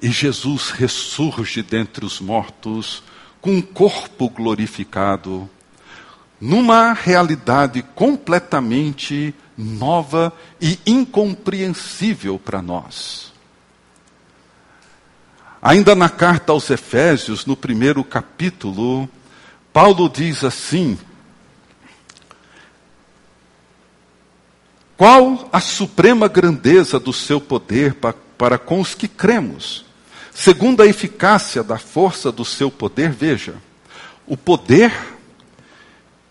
E 0.00 0.10
Jesus 0.10 0.70
ressurge 0.70 1.62
dentre 1.62 2.04
os 2.04 2.20
mortos 2.20 3.02
com 3.40 3.50
um 3.50 3.62
corpo 3.62 4.28
glorificado, 4.28 5.50
numa 6.40 6.92
realidade 6.92 7.82
completamente 7.94 9.34
nova 9.56 10.32
e 10.60 10.78
incompreensível 10.86 12.38
para 12.38 12.62
nós. 12.62 13.32
Ainda 15.60 15.94
na 15.94 16.08
carta 16.08 16.52
aos 16.52 16.70
Efésios, 16.70 17.44
no 17.44 17.56
primeiro 17.56 18.04
capítulo, 18.04 19.08
Paulo 19.72 20.08
diz 20.08 20.44
assim: 20.44 20.96
Qual 24.96 25.48
a 25.52 25.60
suprema 25.60 26.28
grandeza 26.28 27.00
do 27.00 27.12
seu 27.12 27.40
poder 27.40 27.94
para, 27.94 28.14
para 28.36 28.58
com 28.58 28.80
os 28.80 28.94
que 28.94 29.08
cremos? 29.08 29.84
Segundo 30.32 30.80
a 30.80 30.86
eficácia 30.86 31.64
da 31.64 31.78
força 31.78 32.30
do 32.30 32.44
seu 32.44 32.70
poder, 32.70 33.10
veja, 33.10 33.56
o 34.24 34.36
poder 34.36 35.17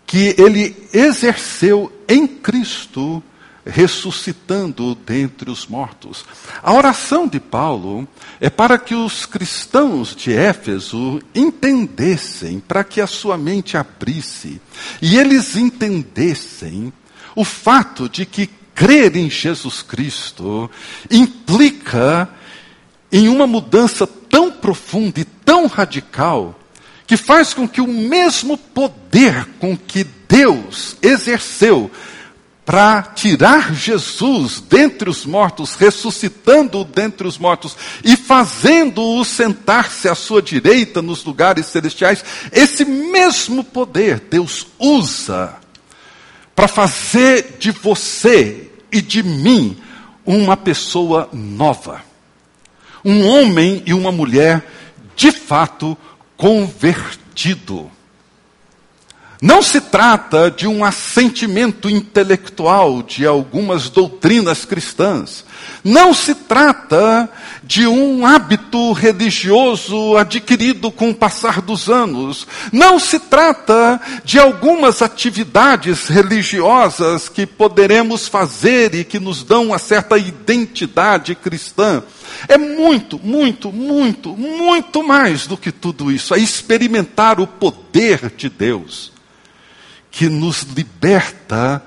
que 0.08 0.34
ele 0.38 0.74
exerceu 0.90 1.92
em 2.08 2.26
Cristo, 2.26 3.22
ressuscitando 3.64 4.94
dentre 4.94 5.50
os 5.50 5.66
mortos. 5.66 6.24
A 6.62 6.72
oração 6.72 7.28
de 7.28 7.38
Paulo 7.38 8.08
é 8.40 8.48
para 8.48 8.78
que 8.78 8.94
os 8.94 9.26
cristãos 9.26 10.16
de 10.16 10.32
Éfeso 10.32 11.20
entendessem, 11.34 12.58
para 12.58 12.82
que 12.82 13.02
a 13.02 13.06
sua 13.06 13.36
mente 13.36 13.76
abrisse, 13.76 14.62
e 15.02 15.18
eles 15.18 15.54
entendessem 15.54 16.90
o 17.36 17.44
fato 17.44 18.08
de 18.08 18.24
que 18.24 18.46
crer 18.74 19.14
em 19.14 19.28
Jesus 19.28 19.82
Cristo 19.82 20.70
implica 21.10 22.30
em 23.12 23.28
uma 23.28 23.46
mudança 23.46 24.06
tão 24.06 24.50
profunda 24.50 25.20
e 25.20 25.24
tão 25.24 25.66
radical 25.66 26.57
que 27.08 27.16
faz 27.16 27.54
com 27.54 27.66
que 27.66 27.80
o 27.80 27.86
mesmo 27.86 28.58
poder 28.58 29.46
com 29.58 29.74
que 29.74 30.04
Deus 30.04 30.94
exerceu 31.00 31.90
para 32.66 33.00
tirar 33.02 33.74
Jesus 33.74 34.60
dentre 34.60 35.08
os 35.08 35.24
mortos, 35.24 35.74
ressuscitando-o 35.74 36.84
dentre 36.84 37.26
os 37.26 37.38
mortos 37.38 37.74
e 38.04 38.14
fazendo-o 38.14 39.24
sentar-se 39.24 40.06
à 40.06 40.14
sua 40.14 40.42
direita 40.42 41.00
nos 41.00 41.24
lugares 41.24 41.64
celestiais, 41.64 42.22
esse 42.52 42.84
mesmo 42.84 43.64
poder 43.64 44.20
Deus 44.20 44.66
usa 44.78 45.56
para 46.54 46.68
fazer 46.68 47.56
de 47.58 47.70
você 47.70 48.70
e 48.92 49.00
de 49.00 49.22
mim 49.22 49.78
uma 50.26 50.58
pessoa 50.58 51.30
nova. 51.32 52.02
Um 53.02 53.26
homem 53.26 53.82
e 53.86 53.94
uma 53.94 54.12
mulher 54.12 54.62
de 55.16 55.32
fato 55.32 55.96
convertido. 56.38 57.90
Não 59.40 59.62
se 59.62 59.80
trata 59.80 60.50
de 60.50 60.66
um 60.66 60.84
assentimento 60.84 61.88
intelectual 61.88 63.04
de 63.04 63.24
algumas 63.24 63.88
doutrinas 63.88 64.64
cristãs. 64.64 65.44
Não 65.84 66.12
se 66.12 66.34
trata 66.34 67.30
de 67.62 67.86
um 67.86 68.26
hábito 68.26 68.90
religioso 68.90 70.16
adquirido 70.16 70.90
com 70.90 71.10
o 71.10 71.14
passar 71.14 71.60
dos 71.60 71.88
anos. 71.88 72.48
Não 72.72 72.98
se 72.98 73.20
trata 73.20 74.00
de 74.24 74.40
algumas 74.40 75.02
atividades 75.02 76.08
religiosas 76.08 77.28
que 77.28 77.46
poderemos 77.46 78.26
fazer 78.26 78.92
e 78.92 79.04
que 79.04 79.20
nos 79.20 79.44
dão 79.44 79.66
uma 79.66 79.78
certa 79.78 80.18
identidade 80.18 81.36
cristã. 81.36 82.02
É 82.48 82.58
muito, 82.58 83.20
muito, 83.22 83.70
muito, 83.72 84.36
muito 84.36 85.00
mais 85.06 85.46
do 85.46 85.56
que 85.56 85.70
tudo 85.70 86.10
isso. 86.10 86.34
É 86.34 86.40
experimentar 86.40 87.38
o 87.38 87.46
poder 87.46 88.32
de 88.36 88.48
Deus 88.48 89.16
que 90.10 90.28
nos 90.28 90.62
liberta 90.62 91.82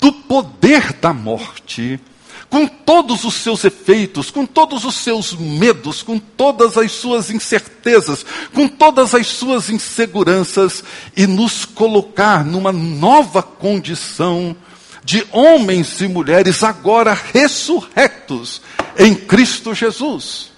do 0.00 0.12
poder 0.12 0.94
da 0.94 1.12
morte, 1.12 2.00
com 2.48 2.66
todos 2.66 3.22
os 3.24 3.34
seus 3.34 3.64
efeitos, 3.64 4.30
com 4.30 4.44
todos 4.44 4.84
os 4.84 4.96
seus 4.96 5.34
medos, 5.34 6.02
com 6.02 6.18
todas 6.18 6.76
as 6.76 6.90
suas 6.90 7.30
incertezas, 7.30 8.24
com 8.52 8.66
todas 8.66 9.14
as 9.14 9.26
suas 9.28 9.70
inseguranças, 9.70 10.82
e 11.16 11.26
nos 11.26 11.64
colocar 11.64 12.44
numa 12.44 12.72
nova 12.72 13.42
condição 13.42 14.56
de 15.04 15.26
homens 15.32 16.00
e 16.00 16.08
mulheres 16.08 16.62
agora 16.62 17.14
ressurrectos 17.32 18.60
em 18.98 19.14
Cristo 19.14 19.74
Jesus. 19.74 20.50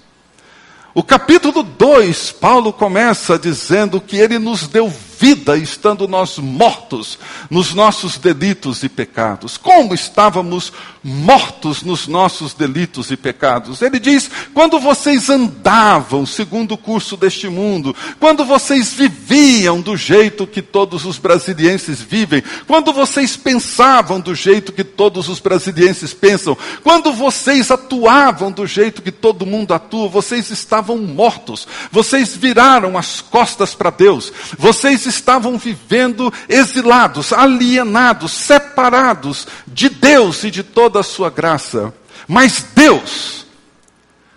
O 0.95 1.01
capítulo 1.01 1.63
2, 1.63 2.33
Paulo 2.33 2.71
começa 2.71 3.39
dizendo 3.39 3.99
que 3.99 4.17
ele 4.17 4.37
nos 4.37 4.67
deu 4.67 4.93
vida, 5.23 5.55
estando 5.55 6.05
nós 6.05 6.37
mortos 6.37 7.17
nos 7.49 7.73
nossos 7.73 8.17
delitos 8.17 8.83
e 8.83 8.89
pecados. 8.89 9.55
Como 9.55 9.93
estávamos 9.93 10.73
mortos 11.01 11.81
nos 11.81 12.07
nossos 12.09 12.53
delitos 12.53 13.09
e 13.09 13.15
pecados? 13.15 13.81
Ele 13.81 13.99
diz: 13.99 14.29
quando 14.53 14.81
vocês 14.81 15.29
andavam 15.29 16.25
segundo 16.25 16.73
o 16.73 16.77
curso 16.77 17.15
deste 17.15 17.47
mundo, 17.47 17.95
quando 18.19 18.43
vocês 18.43 18.91
viviam 18.91 19.79
do 19.79 19.95
jeito 19.95 20.45
que 20.45 20.61
todos 20.61 21.05
os 21.05 21.17
brasilienses 21.17 22.01
vivem, 22.01 22.43
quando 22.67 22.91
vocês 22.91 23.37
pensavam 23.37 24.19
do 24.19 24.35
jeito 24.35 24.73
que 24.73 24.83
todos 24.83 25.29
os 25.29 25.39
brasilienses 25.39 26.13
pensam, 26.13 26.57
quando 26.83 27.13
vocês 27.13 27.71
atuavam 27.71 28.51
do 28.51 28.67
jeito 28.67 29.01
que 29.01 29.11
todo 29.11 29.45
mundo 29.45 29.73
atua, 29.73 30.09
vocês 30.09 30.51
estavam 30.51 30.97
mortos, 30.97 31.65
vocês 31.89 32.35
viraram 32.35 32.97
as 32.97 33.21
costas 33.21 33.73
para 33.73 33.89
Deus, 33.89 34.29
vocês 34.57 35.12
estavam 35.13 35.57
vivendo 35.57 36.31
exilados, 36.49 37.31
alienados, 37.31 38.31
separados 38.31 39.47
de 39.67 39.89
Deus 39.89 40.43
e 40.43 40.51
de 40.51 40.63
toda 40.63 40.99
a 40.99 41.03
sua 41.03 41.29
graça. 41.29 41.93
Mas 42.27 42.65
Deus, 42.75 43.45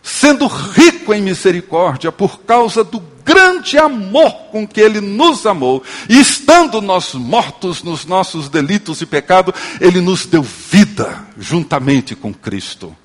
sendo 0.02 0.46
rico 0.46 1.12
em 1.12 1.22
misericórdia, 1.22 2.10
por 2.12 2.40
causa 2.40 2.82
do 2.84 3.00
grande 3.24 3.76
amor 3.76 4.32
com 4.52 4.66
que 4.66 4.80
Ele 4.80 5.00
nos 5.00 5.44
amou, 5.46 5.82
e 6.08 6.20
estando 6.20 6.80
nós 6.80 7.12
mortos 7.14 7.82
nos 7.82 8.06
nossos 8.06 8.48
delitos 8.48 9.00
e 9.00 9.06
pecado, 9.06 9.52
Ele 9.80 10.00
nos 10.00 10.26
deu 10.26 10.42
vida 10.42 11.26
juntamente 11.36 12.14
com 12.14 12.32
Cristo. 12.32 12.96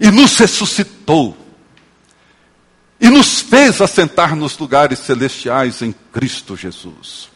E 0.00 0.10
nos 0.10 0.36
ressuscitou 0.36 1.45
e 3.00 3.08
nos 3.08 3.40
fez 3.40 3.80
assentar 3.80 4.34
nos 4.34 4.56
lugares 4.58 4.98
celestiais 5.00 5.82
em 5.82 5.94
Cristo 6.12 6.56
Jesus. 6.56 7.28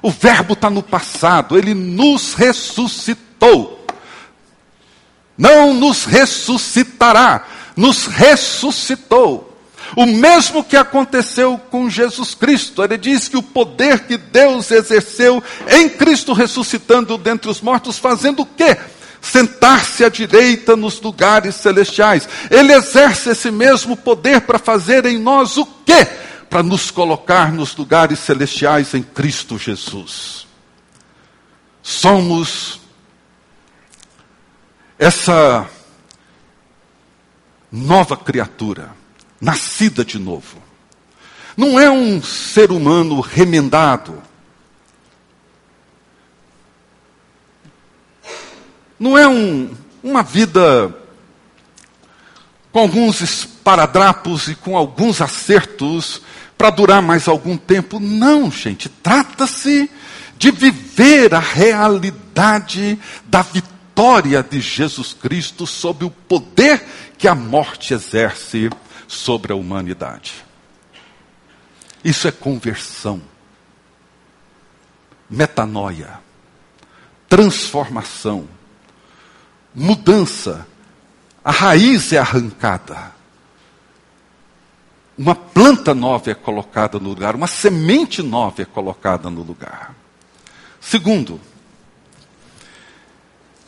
O 0.00 0.10
Verbo 0.10 0.52
está 0.52 0.70
no 0.70 0.82
passado, 0.82 1.58
ele 1.58 1.74
nos 1.74 2.34
ressuscitou. 2.34 3.86
Não 5.36 5.74
nos 5.74 6.04
ressuscitará, 6.04 7.46
nos 7.76 8.06
ressuscitou. 8.06 9.48
O 9.96 10.04
mesmo 10.04 10.62
que 10.62 10.76
aconteceu 10.76 11.58
com 11.70 11.88
Jesus 11.88 12.34
Cristo. 12.34 12.82
Ele 12.84 12.98
diz 12.98 13.26
que 13.28 13.36
o 13.36 13.42
poder 13.42 14.00
que 14.00 14.16
Deus 14.16 14.70
exerceu 14.70 15.42
em 15.68 15.88
Cristo 15.88 16.32
ressuscitando 16.32 17.16
dentre 17.16 17.50
os 17.50 17.60
mortos, 17.60 17.98
fazendo 17.98 18.42
o 18.42 18.46
quê? 18.46 18.76
Sentar-se 19.20 20.04
à 20.04 20.08
direita 20.08 20.76
nos 20.76 21.00
lugares 21.00 21.54
celestiais. 21.56 22.28
Ele 22.50 22.72
exerce 22.72 23.30
esse 23.30 23.50
mesmo 23.50 23.96
poder 23.96 24.42
para 24.42 24.58
fazer 24.58 25.06
em 25.06 25.18
nós 25.18 25.56
o 25.56 25.66
quê? 25.66 26.06
Para 26.48 26.62
nos 26.62 26.90
colocar 26.90 27.52
nos 27.52 27.76
lugares 27.76 28.18
celestiais 28.18 28.94
em 28.94 29.02
Cristo 29.02 29.58
Jesus. 29.58 30.46
Somos 31.82 32.80
essa 34.98 35.68
nova 37.70 38.16
criatura, 38.16 38.90
nascida 39.40 40.04
de 40.04 40.18
novo. 40.18 40.62
Não 41.56 41.78
é 41.78 41.90
um 41.90 42.22
ser 42.22 42.70
humano 42.70 43.20
remendado, 43.20 44.22
Não 48.98 49.16
é 49.16 49.26
um, 49.26 49.70
uma 50.02 50.22
vida 50.22 50.94
com 52.72 52.80
alguns 52.80 53.20
esparadrapos 53.20 54.48
e 54.48 54.54
com 54.54 54.76
alguns 54.76 55.20
acertos 55.20 56.20
para 56.56 56.70
durar 56.70 57.00
mais 57.00 57.28
algum 57.28 57.56
tempo. 57.56 58.00
Não, 58.00 58.50
gente. 58.50 58.88
Trata-se 58.88 59.90
de 60.36 60.50
viver 60.50 61.34
a 61.34 61.40
realidade 61.40 62.98
da 63.24 63.42
vitória 63.42 64.42
de 64.42 64.60
Jesus 64.60 65.12
Cristo 65.12 65.66
sobre 65.66 66.04
o 66.04 66.10
poder 66.10 66.84
que 67.16 67.26
a 67.26 67.34
morte 67.34 67.94
exerce 67.94 68.70
sobre 69.06 69.52
a 69.52 69.56
humanidade. 69.56 70.34
Isso 72.04 72.28
é 72.28 72.30
conversão, 72.30 73.20
metanoia, 75.28 76.20
transformação, 77.28 78.48
mudança. 79.78 80.66
A 81.44 81.50
raiz 81.50 82.12
é 82.12 82.18
arrancada. 82.18 83.12
Uma 85.16 85.34
planta 85.34 85.94
nova 85.94 86.30
é 86.30 86.34
colocada 86.34 86.98
no 86.98 87.08
lugar, 87.08 87.34
uma 87.34 87.46
semente 87.46 88.22
nova 88.22 88.62
é 88.62 88.64
colocada 88.64 89.28
no 89.30 89.42
lugar. 89.42 89.94
Segundo, 90.80 91.40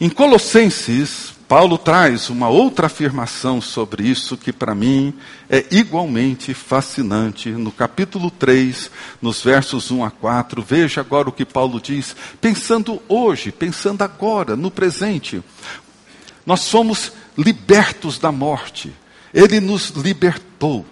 em 0.01 0.09
Colossenses, 0.09 1.35
Paulo 1.51 1.77
traz 1.77 2.31
uma 2.31 2.49
outra 2.49 2.87
afirmação 2.87 3.61
sobre 3.61 4.05
isso 4.09 4.37
que 4.37 4.53
para 4.53 4.73
mim 4.73 5.13
é 5.49 5.67
igualmente 5.73 6.55
fascinante. 6.55 7.51
No 7.51 7.73
capítulo 7.73 8.31
3, 8.31 8.89
nos 9.21 9.43
versos 9.43 9.91
1 9.91 10.05
a 10.05 10.11
4, 10.13 10.63
veja 10.63 11.01
agora 11.01 11.29
o 11.29 11.33
que 11.33 11.45
Paulo 11.45 11.81
diz, 11.81 12.15
pensando 12.41 13.03
hoje, 13.09 13.51
pensando 13.51 14.03
agora, 14.03 14.55
no 14.55 14.71
presente. 14.71 15.43
Nós 16.51 16.63
somos 16.63 17.13
libertos 17.39 18.19
da 18.19 18.33
morte. 18.33 18.93
Ele 19.33 19.61
nos 19.61 19.91
libertou. 19.91 20.85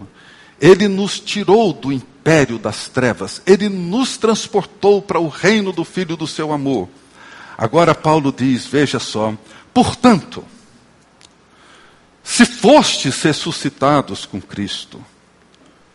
Ele 0.60 0.86
nos 0.86 1.18
tirou 1.18 1.72
do 1.72 1.92
império 1.92 2.60
das 2.60 2.86
trevas. 2.86 3.42
Ele 3.44 3.68
nos 3.68 4.16
transportou 4.16 5.02
para 5.02 5.18
o 5.18 5.26
reino 5.26 5.72
do 5.72 5.84
Filho 5.84 6.16
do 6.16 6.28
seu 6.28 6.52
amor. 6.52 6.88
Agora 7.56 7.92
Paulo 7.92 8.30
diz: 8.30 8.66
veja 8.66 9.00
só, 9.00 9.34
portanto, 9.74 10.44
se 12.22 12.46
fostes 12.46 13.20
ressuscitados 13.20 14.24
com 14.24 14.40
Cristo, 14.40 15.04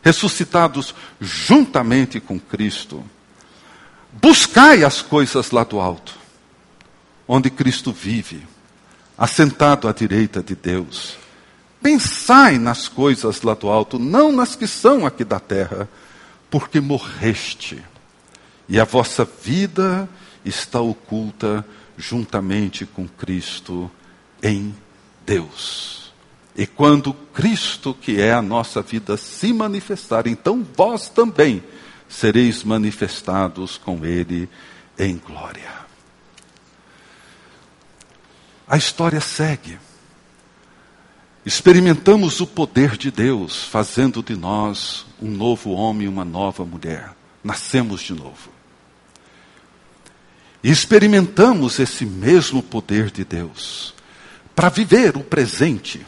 ressuscitados 0.02 0.94
juntamente 1.22 2.20
com 2.20 2.38
Cristo, 2.38 3.02
buscai 4.12 4.84
as 4.84 5.02
coisas 5.02 5.52
lá 5.52 5.64
do 5.64 5.80
alto, 5.80 6.20
onde 7.26 7.50
Cristo 7.50 7.94
vive, 7.94 8.46
assentado 9.18 9.88
à 9.88 9.92
direita 9.92 10.42
de 10.42 10.56
Deus. 10.56 11.18
Pensai 11.82 12.58
nas 12.58 12.88
coisas 12.88 13.42
lá 13.42 13.54
do 13.54 13.70
alto, 13.70 14.00
não 14.00 14.32
nas 14.32 14.56
que 14.56 14.68
são 14.68 15.06
aqui 15.06 15.24
da 15.24 15.40
terra, 15.40 15.90
porque 16.50 16.80
morreste, 16.80 17.84
e 18.70 18.80
a 18.80 18.86
vossa 18.86 19.28
vida 19.44 20.08
está 20.46 20.80
oculta 20.80 21.66
juntamente 21.98 22.86
com 22.86 23.08
Cristo 23.08 23.90
em 24.42 24.74
Deus. 25.26 26.14
E 26.56 26.68
quando 26.68 27.14
Cristo, 27.34 27.94
que 27.94 28.22
é 28.22 28.32
a 28.32 28.42
nossa 28.42 28.82
vida, 28.82 29.18
se 29.18 29.52
manifestar, 29.52 30.28
então 30.28 30.66
vós 30.76 31.10
também 31.10 31.64
sereis 32.08 32.64
manifestados 32.64 33.78
com 33.78 34.06
Ele 34.06 34.48
em 34.98 35.18
glória. 35.18 35.83
A 38.74 38.76
história 38.76 39.22
segue. 39.22 39.78
Experimentamos 41.46 42.42
o 42.42 42.48
poder 42.48 42.98
de 42.98 43.12
Deus, 43.12 43.66
fazendo 43.66 44.24
de 44.24 44.36
nós 44.36 45.06
um 45.22 45.30
novo 45.30 45.74
homem 45.74 46.08
e 46.08 46.10
uma 46.10 46.26
nova 46.26 46.66
mulher. 46.66 47.12
Nascemos 47.44 48.02
de 48.02 48.16
novo. 48.16 48.50
E 50.64 50.72
experimentamos 50.72 51.78
esse 51.78 52.04
mesmo 52.04 52.64
poder 52.64 53.12
de 53.12 53.24
Deus 53.24 53.94
para 54.56 54.70
viver 54.70 55.18
o 55.18 55.24
presente, 55.24 56.04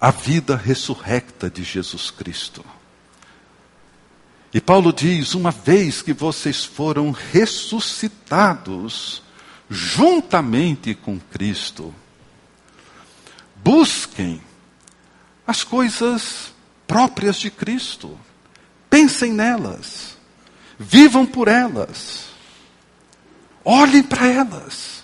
a 0.00 0.10
vida 0.10 0.56
ressurrecta 0.56 1.48
de 1.48 1.62
Jesus 1.62 2.10
Cristo. 2.10 2.64
E 4.52 4.60
Paulo 4.60 4.92
diz: 4.92 5.32
uma 5.32 5.52
vez 5.52 6.02
que 6.02 6.12
vocês 6.12 6.64
foram 6.64 7.12
ressuscitados 7.12 9.24
juntamente 9.68 10.94
com 10.94 11.18
Cristo, 11.18 11.94
busquem 13.56 14.40
as 15.46 15.64
coisas 15.64 16.52
próprias 16.86 17.36
de 17.36 17.50
Cristo, 17.50 18.18
pensem 18.88 19.32
nelas, 19.32 20.16
vivam 20.78 21.26
por 21.26 21.48
elas. 21.48 22.26
Olhem 23.68 24.02
para 24.02 24.28
elas. 24.28 25.02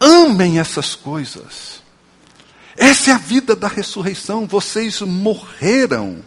Amem 0.00 0.58
essas 0.58 0.94
coisas. 0.94 1.82
Essa 2.74 3.10
é 3.10 3.14
a 3.14 3.18
vida 3.18 3.54
da 3.54 3.68
ressurreição. 3.68 4.46
Vocês 4.46 5.02
morreram 5.02 6.24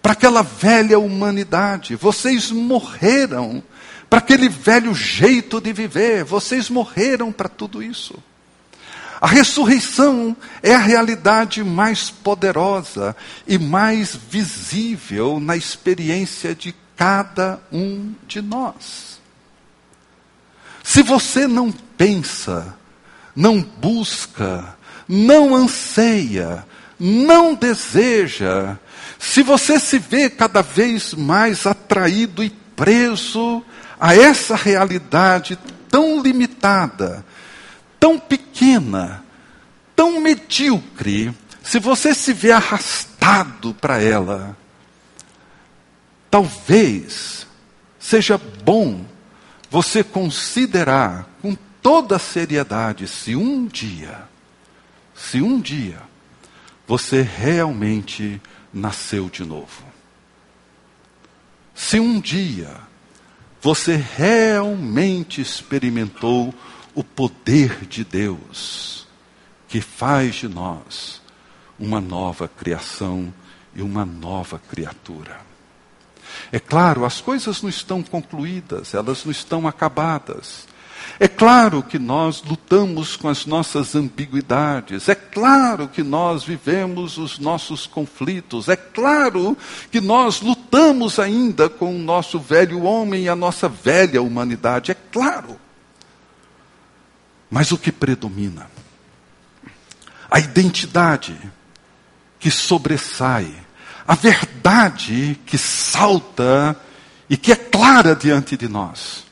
para 0.00 0.12
aquela 0.12 0.42
velha 0.42 0.98
humanidade. 0.98 1.96
Vocês 1.96 2.50
morreram 2.50 3.62
para 4.08 4.18
aquele 4.18 4.48
velho 4.48 4.94
jeito 4.94 5.60
de 5.60 5.72
viver. 5.72 6.24
Vocês 6.24 6.70
morreram 6.70 7.32
para 7.32 7.48
tudo 7.48 7.82
isso. 7.82 8.14
A 9.20 9.26
ressurreição 9.26 10.36
é 10.62 10.74
a 10.74 10.78
realidade 10.78 11.64
mais 11.64 12.10
poderosa 12.10 13.16
e 13.46 13.58
mais 13.58 14.14
visível 14.14 15.40
na 15.40 15.56
experiência 15.56 16.54
de 16.54 16.74
cada 16.96 17.60
um 17.72 18.12
de 18.26 18.42
nós. 18.42 19.18
Se 20.82 21.02
você 21.02 21.46
não 21.46 21.72
pensa, 21.72 22.76
não 23.34 23.60
busca, 23.60 24.76
não 25.08 25.54
anseia, 25.54 26.64
não 26.98 27.54
deseja, 27.54 28.76
se 29.18 29.42
você 29.42 29.80
se 29.80 29.98
vê 29.98 30.30
cada 30.30 30.62
vez 30.62 31.14
mais 31.14 31.66
atraído 31.66 32.44
e 32.44 32.50
preso 32.50 33.64
a 33.98 34.14
essa 34.14 34.54
realidade 34.54 35.58
tão 35.88 36.20
limitada, 36.20 37.24
tão 37.98 38.18
pequena, 38.18 39.24
tão 39.94 40.20
medíocre, 40.20 41.34
se 41.62 41.78
você 41.78 42.14
se 42.14 42.32
vê 42.32 42.52
arrastado 42.52 43.74
para 43.74 44.00
ela, 44.00 44.56
talvez 46.30 47.46
seja 47.98 48.38
bom 48.38 49.04
você 49.70 50.04
considerar 50.04 51.26
com 51.42 51.56
toda 51.82 52.18
seriedade 52.18 53.08
se 53.08 53.34
um 53.34 53.66
dia, 53.66 54.28
se 55.14 55.40
um 55.40 55.60
dia, 55.60 56.00
você 56.86 57.22
realmente 57.22 58.40
nasceu 58.72 59.28
de 59.28 59.44
novo. 59.44 59.84
Se 61.74 61.98
um 61.98 62.20
dia 62.20 62.85
você 63.66 63.96
realmente 63.96 65.40
experimentou 65.40 66.54
o 66.94 67.02
poder 67.02 67.84
de 67.84 68.04
Deus, 68.04 69.08
que 69.66 69.80
faz 69.80 70.36
de 70.36 70.46
nós 70.46 71.20
uma 71.76 72.00
nova 72.00 72.46
criação 72.46 73.34
e 73.74 73.82
uma 73.82 74.04
nova 74.04 74.60
criatura. 74.70 75.40
É 76.52 76.60
claro, 76.60 77.04
as 77.04 77.20
coisas 77.20 77.60
não 77.60 77.68
estão 77.68 78.04
concluídas, 78.04 78.94
elas 78.94 79.24
não 79.24 79.32
estão 79.32 79.66
acabadas. 79.66 80.68
É 81.18 81.28
claro 81.28 81.82
que 81.82 81.98
nós 81.98 82.42
lutamos 82.42 83.16
com 83.16 83.28
as 83.28 83.46
nossas 83.46 83.94
ambiguidades, 83.94 85.08
é 85.08 85.14
claro 85.14 85.88
que 85.88 86.02
nós 86.02 86.44
vivemos 86.44 87.18
os 87.18 87.38
nossos 87.38 87.86
conflitos, 87.86 88.68
é 88.68 88.76
claro 88.76 89.56
que 89.90 90.00
nós 90.00 90.40
lutamos 90.40 91.18
ainda 91.18 91.68
com 91.68 91.94
o 91.94 91.98
nosso 91.98 92.38
velho 92.38 92.82
homem 92.82 93.24
e 93.24 93.28
a 93.28 93.36
nossa 93.36 93.68
velha 93.68 94.20
humanidade, 94.22 94.90
é 94.90 94.96
claro. 95.12 95.58
Mas 97.50 97.72
o 97.72 97.78
que 97.78 97.92
predomina? 97.92 98.68
A 100.30 100.38
identidade 100.38 101.38
que 102.38 102.50
sobressai 102.50 103.66
a 104.06 104.14
verdade 104.14 105.38
que 105.44 105.58
salta 105.58 106.76
e 107.28 107.36
que 107.36 107.50
é 107.50 107.56
clara 107.56 108.14
diante 108.14 108.56
de 108.56 108.68
nós 108.68 109.25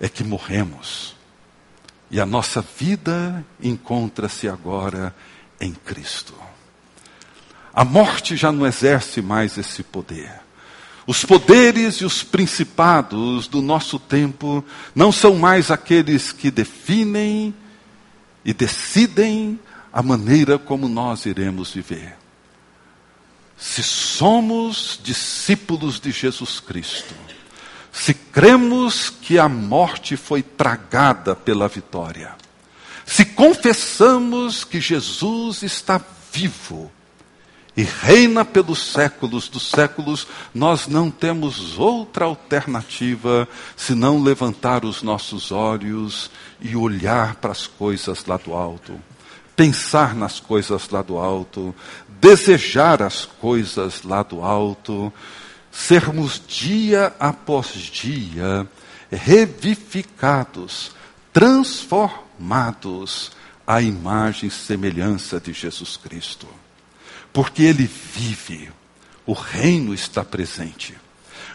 é 0.00 0.08
que 0.08 0.24
morremos 0.24 1.16
e 2.10 2.20
a 2.20 2.26
nossa 2.26 2.62
vida 2.78 3.44
encontra-se 3.60 4.48
agora 4.48 5.14
em 5.60 5.72
Cristo. 5.72 6.34
A 7.74 7.84
morte 7.84 8.36
já 8.36 8.52
não 8.52 8.66
exerce 8.66 9.20
mais 9.20 9.58
esse 9.58 9.82
poder. 9.82 10.40
Os 11.06 11.24
poderes 11.24 11.96
e 11.96 12.04
os 12.04 12.22
principados 12.22 13.46
do 13.46 13.60
nosso 13.60 13.98
tempo 13.98 14.64
não 14.94 15.12
são 15.12 15.36
mais 15.36 15.70
aqueles 15.70 16.32
que 16.32 16.50
definem 16.50 17.54
e 18.44 18.52
decidem 18.52 19.58
a 19.92 20.02
maneira 20.02 20.58
como 20.58 20.88
nós 20.88 21.26
iremos 21.26 21.72
viver. 21.72 22.16
Se 23.56 23.82
somos 23.82 25.00
discípulos 25.02 25.98
de 26.00 26.10
Jesus 26.10 26.60
Cristo, 26.60 27.14
se 27.98 28.12
cremos 28.12 29.08
que 29.08 29.38
a 29.38 29.48
morte 29.48 30.18
foi 30.18 30.42
tragada 30.42 31.34
pela 31.34 31.66
vitória, 31.66 32.34
se 33.06 33.24
confessamos 33.24 34.64
que 34.64 34.82
Jesus 34.82 35.62
está 35.62 35.98
vivo 36.30 36.92
e 37.74 37.82
reina 37.82 38.44
pelos 38.44 38.80
séculos 38.92 39.48
dos 39.48 39.70
séculos, 39.70 40.28
nós 40.54 40.86
não 40.86 41.10
temos 41.10 41.78
outra 41.78 42.26
alternativa 42.26 43.48
senão 43.74 44.22
levantar 44.22 44.84
os 44.84 45.02
nossos 45.02 45.50
olhos 45.50 46.30
e 46.60 46.76
olhar 46.76 47.36
para 47.36 47.52
as 47.52 47.66
coisas 47.66 48.26
lá 48.26 48.36
do 48.36 48.52
alto, 48.52 49.00
pensar 49.56 50.14
nas 50.14 50.38
coisas 50.38 50.90
lá 50.90 51.00
do 51.00 51.16
alto, 51.16 51.74
desejar 52.20 53.02
as 53.02 53.24
coisas 53.24 54.02
lá 54.02 54.22
do 54.22 54.42
alto, 54.42 55.10
sermos 55.76 56.40
dia 56.46 57.12
após 57.18 57.68
dia 57.68 58.68
revificados, 59.10 60.92
transformados 61.32 63.32
à 63.66 63.82
imagem 63.82 64.48
e 64.48 64.52
semelhança 64.52 65.40
de 65.40 65.52
Jesus 65.52 65.96
Cristo 65.96 66.46
porque 67.36 67.64
ele 67.64 67.84
vive, 67.84 68.70
o 69.26 69.34
reino 69.34 69.92
está 69.92 70.24
presente. 70.24 70.94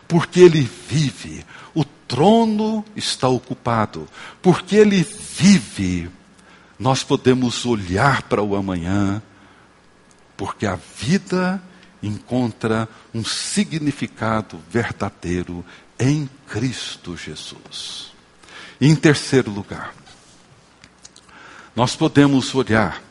Porque 0.07 0.39
ele 0.39 0.61
vive, 0.61 1.43
o 1.73 1.83
trono 1.83 2.85
está 2.95 3.27
ocupado. 3.27 4.07
Porque 4.43 4.75
ele 4.75 5.01
vive, 5.01 6.07
nós 6.77 7.01
podemos 7.01 7.65
olhar 7.65 8.21
para 8.21 8.43
o 8.43 8.55
amanhã, 8.55 9.23
porque 10.37 10.67
a 10.67 10.77
vida 10.99 11.59
encontra 12.01 12.87
um 13.13 13.23
significado 13.23 14.59
verdadeiro 14.69 15.63
em 15.99 16.29
Cristo 16.47 17.15
Jesus. 17.15 18.11
Em 18.79 18.95
terceiro 18.95 19.51
lugar, 19.51 19.93
nós 21.75 21.95
podemos 21.95 22.53
olhar 22.55 23.01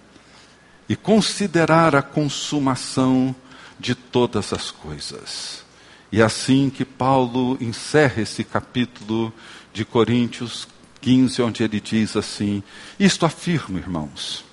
e 0.88 0.96
considerar 0.96 1.94
a 1.94 2.02
consumação 2.02 3.34
de 3.78 3.94
todas 3.94 4.52
as 4.52 4.70
coisas. 4.70 5.64
E 6.10 6.20
é 6.20 6.24
assim 6.24 6.68
que 6.68 6.84
Paulo 6.84 7.56
encerra 7.60 8.22
esse 8.22 8.42
capítulo 8.42 9.32
de 9.72 9.84
Coríntios 9.84 10.66
15, 11.00 11.40
onde 11.42 11.62
ele 11.62 11.80
diz 11.80 12.16
assim: 12.16 12.62
Isto 12.98 13.24
afirmo, 13.24 13.78
irmãos, 13.78 14.44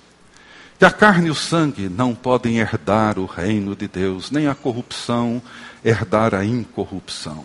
que 0.78 0.84
a 0.84 0.90
carne 0.92 1.26
e 1.26 1.30
o 1.30 1.34
sangue 1.34 1.88
não 1.88 2.14
podem 2.14 2.58
herdar 2.58 3.18
o 3.18 3.26
reino 3.26 3.74
de 3.74 3.88
Deus, 3.88 4.30
nem 4.30 4.46
a 4.46 4.54
corrupção 4.54 5.42
herdar 5.84 6.34
a 6.34 6.44
incorrupção. 6.44 7.44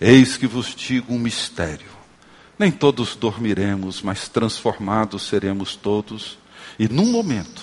Eis 0.00 0.36
que 0.38 0.46
vos 0.46 0.74
digo 0.74 1.12
um 1.12 1.18
mistério. 1.18 1.90
Nem 2.58 2.72
todos 2.72 3.14
dormiremos, 3.14 4.00
mas 4.00 4.28
transformados 4.28 5.24
seremos 5.24 5.76
todos, 5.76 6.38
e 6.78 6.88
num 6.88 7.12
momento, 7.12 7.62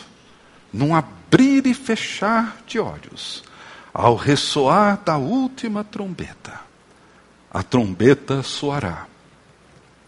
num 0.71 0.93
abrir 0.93 1.65
e 1.65 1.73
fechar 1.73 2.57
de 2.67 2.79
olhos, 2.79 3.43
ao 3.93 4.15
ressoar 4.15 5.01
da 5.03 5.17
última 5.17 5.83
trombeta, 5.83 6.61
a 7.51 7.63
trombeta 7.63 8.43
soará. 8.43 9.07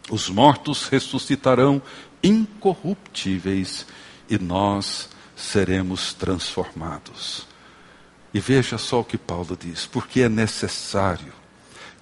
Os 0.10 0.30
mortos 0.30 0.88
ressuscitarão 0.88 1.82
incorruptíveis 2.24 3.86
e 4.30 4.38
nós 4.38 5.10
seremos 5.36 6.14
transformados. 6.14 7.48
E 8.34 8.40
veja 8.40 8.78
só 8.78 9.02
o 9.02 9.06
que 9.06 9.18
Paulo 9.18 9.58
diz: 9.60 9.86
porque 9.86 10.22
é 10.22 10.30
necessário 10.30 11.34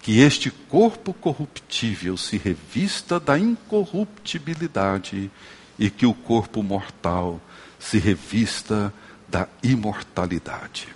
que 0.01 0.19
este 0.19 0.51
corpo 0.51 1.13
corruptível 1.13 2.15
se 2.17 2.38
revista 2.38 3.19
da 3.19 3.39
incorruptibilidade 3.39 5.31
e 5.79 5.89
que 5.89 6.05
o 6.05 6.13
corpo 6.13 6.61
mortal 6.61 7.41
se 7.79 7.97
revista 7.97 8.93
da 9.27 9.47
imortalidade. 9.63 10.88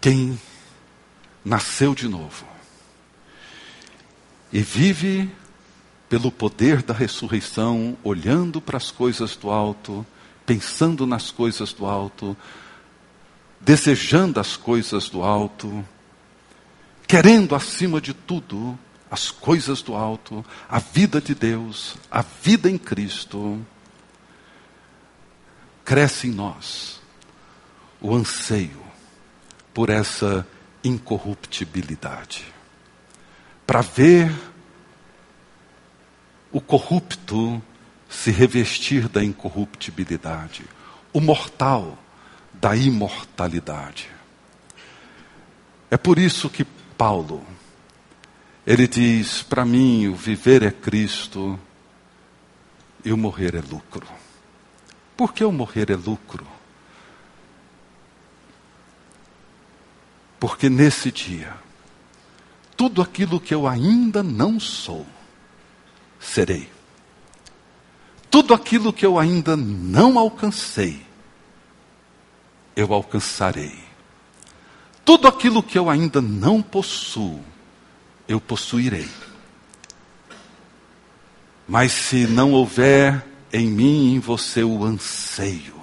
Quem 0.00 0.40
nasceu 1.44 1.94
de 1.94 2.08
novo 2.08 2.46
e 4.52 4.60
vive 4.60 5.30
pelo 6.08 6.30
poder 6.30 6.82
da 6.82 6.94
ressurreição, 6.94 7.96
olhando 8.02 8.60
para 8.60 8.76
as 8.76 8.90
coisas 8.90 9.34
do 9.36 9.50
alto, 9.50 10.06
pensando 10.44 11.06
nas 11.06 11.30
coisas 11.30 11.72
do 11.72 11.86
alto, 11.86 12.36
desejando 13.60 14.38
as 14.38 14.56
coisas 14.56 15.08
do 15.08 15.22
alto, 15.22 15.84
querendo 17.06 17.54
acima 17.54 18.00
de 18.00 18.14
tudo 18.14 18.78
as 19.10 19.30
coisas 19.30 19.82
do 19.82 19.94
alto, 19.94 20.44
a 20.68 20.78
vida 20.78 21.20
de 21.20 21.34
Deus, 21.34 21.96
a 22.10 22.22
vida 22.22 22.68
em 22.68 22.76
Cristo, 22.76 23.64
cresce 25.84 26.26
em 26.26 26.32
nós 26.32 27.00
o 28.00 28.14
anseio 28.14 28.82
por 29.72 29.90
essa 29.90 30.46
incorruptibilidade. 30.82 32.44
Para 33.66 33.80
ver 33.80 34.32
o 36.56 36.60
corrupto 36.62 37.62
se 38.08 38.30
revestir 38.30 39.10
da 39.10 39.22
incorruptibilidade, 39.22 40.64
o 41.12 41.20
mortal 41.20 41.98
da 42.50 42.74
imortalidade. 42.74 44.08
É 45.90 45.98
por 45.98 46.18
isso 46.18 46.48
que 46.48 46.64
Paulo, 46.96 47.46
ele 48.66 48.88
diz: 48.88 49.42
para 49.42 49.66
mim, 49.66 50.08
o 50.08 50.14
viver 50.14 50.62
é 50.62 50.70
Cristo 50.70 51.60
e 53.04 53.12
o 53.12 53.18
morrer 53.18 53.54
é 53.54 53.60
lucro. 53.60 54.08
Por 55.14 55.34
que 55.34 55.44
o 55.44 55.52
morrer 55.52 55.90
é 55.90 55.94
lucro? 55.94 56.46
Porque 60.40 60.70
nesse 60.70 61.12
dia, 61.12 61.52
tudo 62.74 63.02
aquilo 63.02 63.38
que 63.38 63.52
eu 63.52 63.68
ainda 63.68 64.22
não 64.22 64.58
sou, 64.58 65.06
serei. 66.32 66.68
Tudo 68.30 68.52
aquilo 68.52 68.92
que 68.92 69.06
eu 69.06 69.18
ainda 69.18 69.56
não 69.56 70.18
alcancei, 70.18 71.00
eu 72.74 72.92
alcançarei. 72.92 73.78
Tudo 75.04 75.28
aquilo 75.28 75.62
que 75.62 75.78
eu 75.78 75.88
ainda 75.88 76.20
não 76.20 76.60
possuo, 76.60 77.40
eu 78.28 78.40
possuirei. 78.40 79.08
Mas 81.66 81.92
se 81.92 82.26
não 82.26 82.52
houver 82.52 83.24
em 83.52 83.68
mim 83.68 84.08
e 84.08 84.14
em 84.16 84.18
você 84.18 84.62
o 84.62 84.84
anseio 84.84 85.74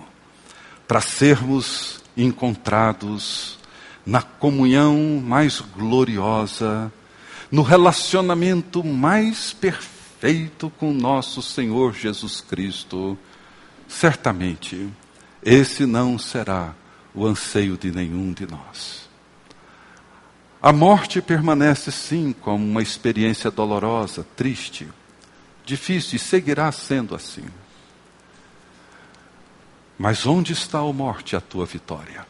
para 0.88 1.02
sermos 1.02 2.02
encontrados 2.16 3.58
na 4.06 4.22
comunhão 4.22 5.22
mais 5.26 5.60
gloriosa, 5.60 6.92
no 7.50 7.64
relacionamento 7.64 8.84
mais 8.84 9.54
perfeito 9.54 9.93
com 10.80 10.94
nosso 10.94 11.42
Senhor 11.42 11.94
Jesus 11.94 12.40
Cristo, 12.40 13.18
certamente 13.88 14.90
esse 15.44 15.86
não 15.86 16.18
será 16.18 16.74
o 17.14 17.26
anseio 17.26 17.78
de 17.78 17.92
nenhum 17.92 18.32
de 18.32 18.48
nós. 18.48 19.10
A 20.62 20.72
morte 20.72 21.22
permanece 21.22 21.92
sim 21.92 22.34
como 22.40 22.64
uma 22.64 22.82
experiência 22.82 23.52
dolorosa, 23.52 24.26
triste, 24.36 24.88
difícil 25.66 26.16
e 26.16 26.20
seguirá 26.20 26.72
sendo 26.72 27.14
assim. 27.14 27.46
Mas 30.00 30.26
onde 30.26 30.54
está 30.54 30.80
a 30.80 30.94
morte, 30.94 31.36
a 31.36 31.42
tua 31.42 31.66
vitória? 31.66 32.26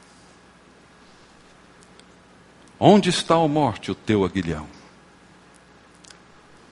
Onde 2.80 3.10
está 3.10 3.36
a 3.36 3.48
morte, 3.48 3.92
o 3.92 3.96
teu 3.96 4.26
aguilhão? 4.26 4.68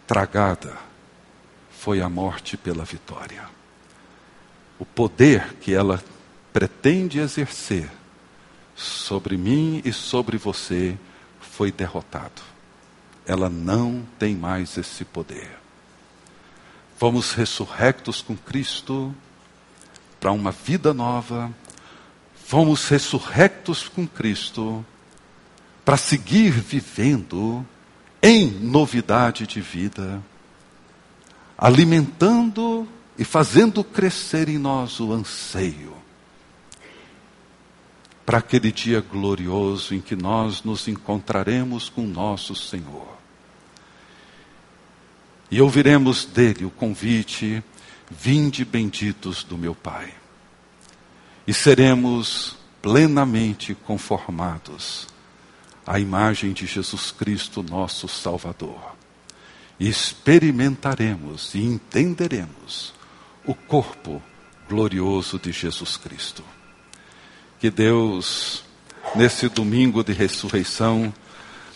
Tragada 0.08 0.91
foi 1.82 2.00
a 2.00 2.08
morte 2.08 2.56
pela 2.56 2.86
vitória. 2.86 3.50
O 4.78 4.86
poder 4.86 5.56
que 5.56 5.74
ela 5.74 6.00
pretende 6.54 7.18
exercer 7.18 7.90
sobre 8.76 9.36
mim 9.36 9.82
e 9.84 9.92
sobre 9.92 10.38
você 10.38 10.96
foi 11.40 11.72
derrotado. 11.72 12.44
Ela 13.26 13.50
não 13.50 14.06
tem 14.20 14.36
mais 14.36 14.78
esse 14.78 15.04
poder. 15.04 15.58
Fomos 16.98 17.34
ressurrectos 17.34 18.22
com 18.22 18.38
Cristo 18.38 19.12
para 20.20 20.32
uma 20.32 20.52
vida 20.52 20.94
nova. 20.94 21.52
Fomos 22.46 22.88
ressurrectos 22.90 23.88
com 23.88 24.06
Cristo 24.08 24.86
para 25.84 25.98
seguir 25.98 26.52
vivendo 26.52 27.66
em 28.22 28.52
novidade 28.52 29.48
de 29.48 29.60
vida, 29.60 30.22
alimentando 31.62 32.88
e 33.16 33.24
fazendo 33.24 33.84
crescer 33.84 34.50
em 34.50 34.58
nós 34.58 35.00
o 35.00 35.14
anseio 35.14 35.94
para 38.26 38.40
aquele 38.40 38.72
dia 38.72 39.00
glorioso 39.00 39.94
em 39.94 40.02
que 40.02 40.16
nós 40.16 40.64
nos 40.64 40.88
encontraremos 40.88 41.88
com 41.88 42.02
nosso 42.08 42.56
Senhor. 42.56 43.16
E 45.52 45.62
ouviremos 45.62 46.26
dele 46.26 46.66
o 46.66 46.72
convite: 46.72 47.64
Vinde 48.10 48.66
benditos 48.66 49.44
do 49.44 49.58
meu 49.58 49.76
Pai. 49.76 50.12
E 51.46 51.54
seremos 51.54 52.58
plenamente 52.82 53.76
conformados 53.76 55.08
à 55.86 56.00
imagem 56.00 56.54
de 56.54 56.66
Jesus 56.66 57.12
Cristo, 57.12 57.62
nosso 57.62 58.08
Salvador. 58.08 59.01
Experimentaremos 59.82 61.56
e 61.56 61.64
entenderemos 61.64 62.94
o 63.44 63.56
corpo 63.56 64.22
glorioso 64.70 65.40
de 65.40 65.52
Jesus 65.52 65.98
Cristo. 65.98 66.44
Que 67.60 67.72
Deus, 67.72 68.64
nesse 69.16 69.50
domingo 69.50 70.04
de 70.04 70.14
ressurreição, 70.14 71.12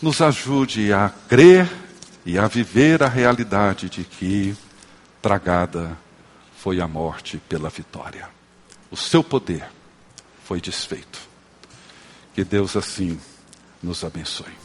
nos 0.03 0.21
ajude 0.21 0.93
a 0.93 1.09
crer 1.27 1.67
e 2.23 2.37
a 2.37 2.47
viver 2.47 3.01
a 3.01 3.09
realidade 3.09 3.89
de 3.89 4.03
que 4.03 4.55
tragada 5.19 5.97
foi 6.55 6.79
a 6.79 6.87
morte 6.87 7.39
pela 7.49 7.71
vitória. 7.71 8.29
O 8.91 8.95
seu 8.95 9.23
poder 9.23 9.65
foi 10.43 10.61
desfeito. 10.61 11.19
Que 12.35 12.43
Deus 12.43 12.75
assim 12.75 13.19
nos 13.81 14.03
abençoe. 14.03 14.64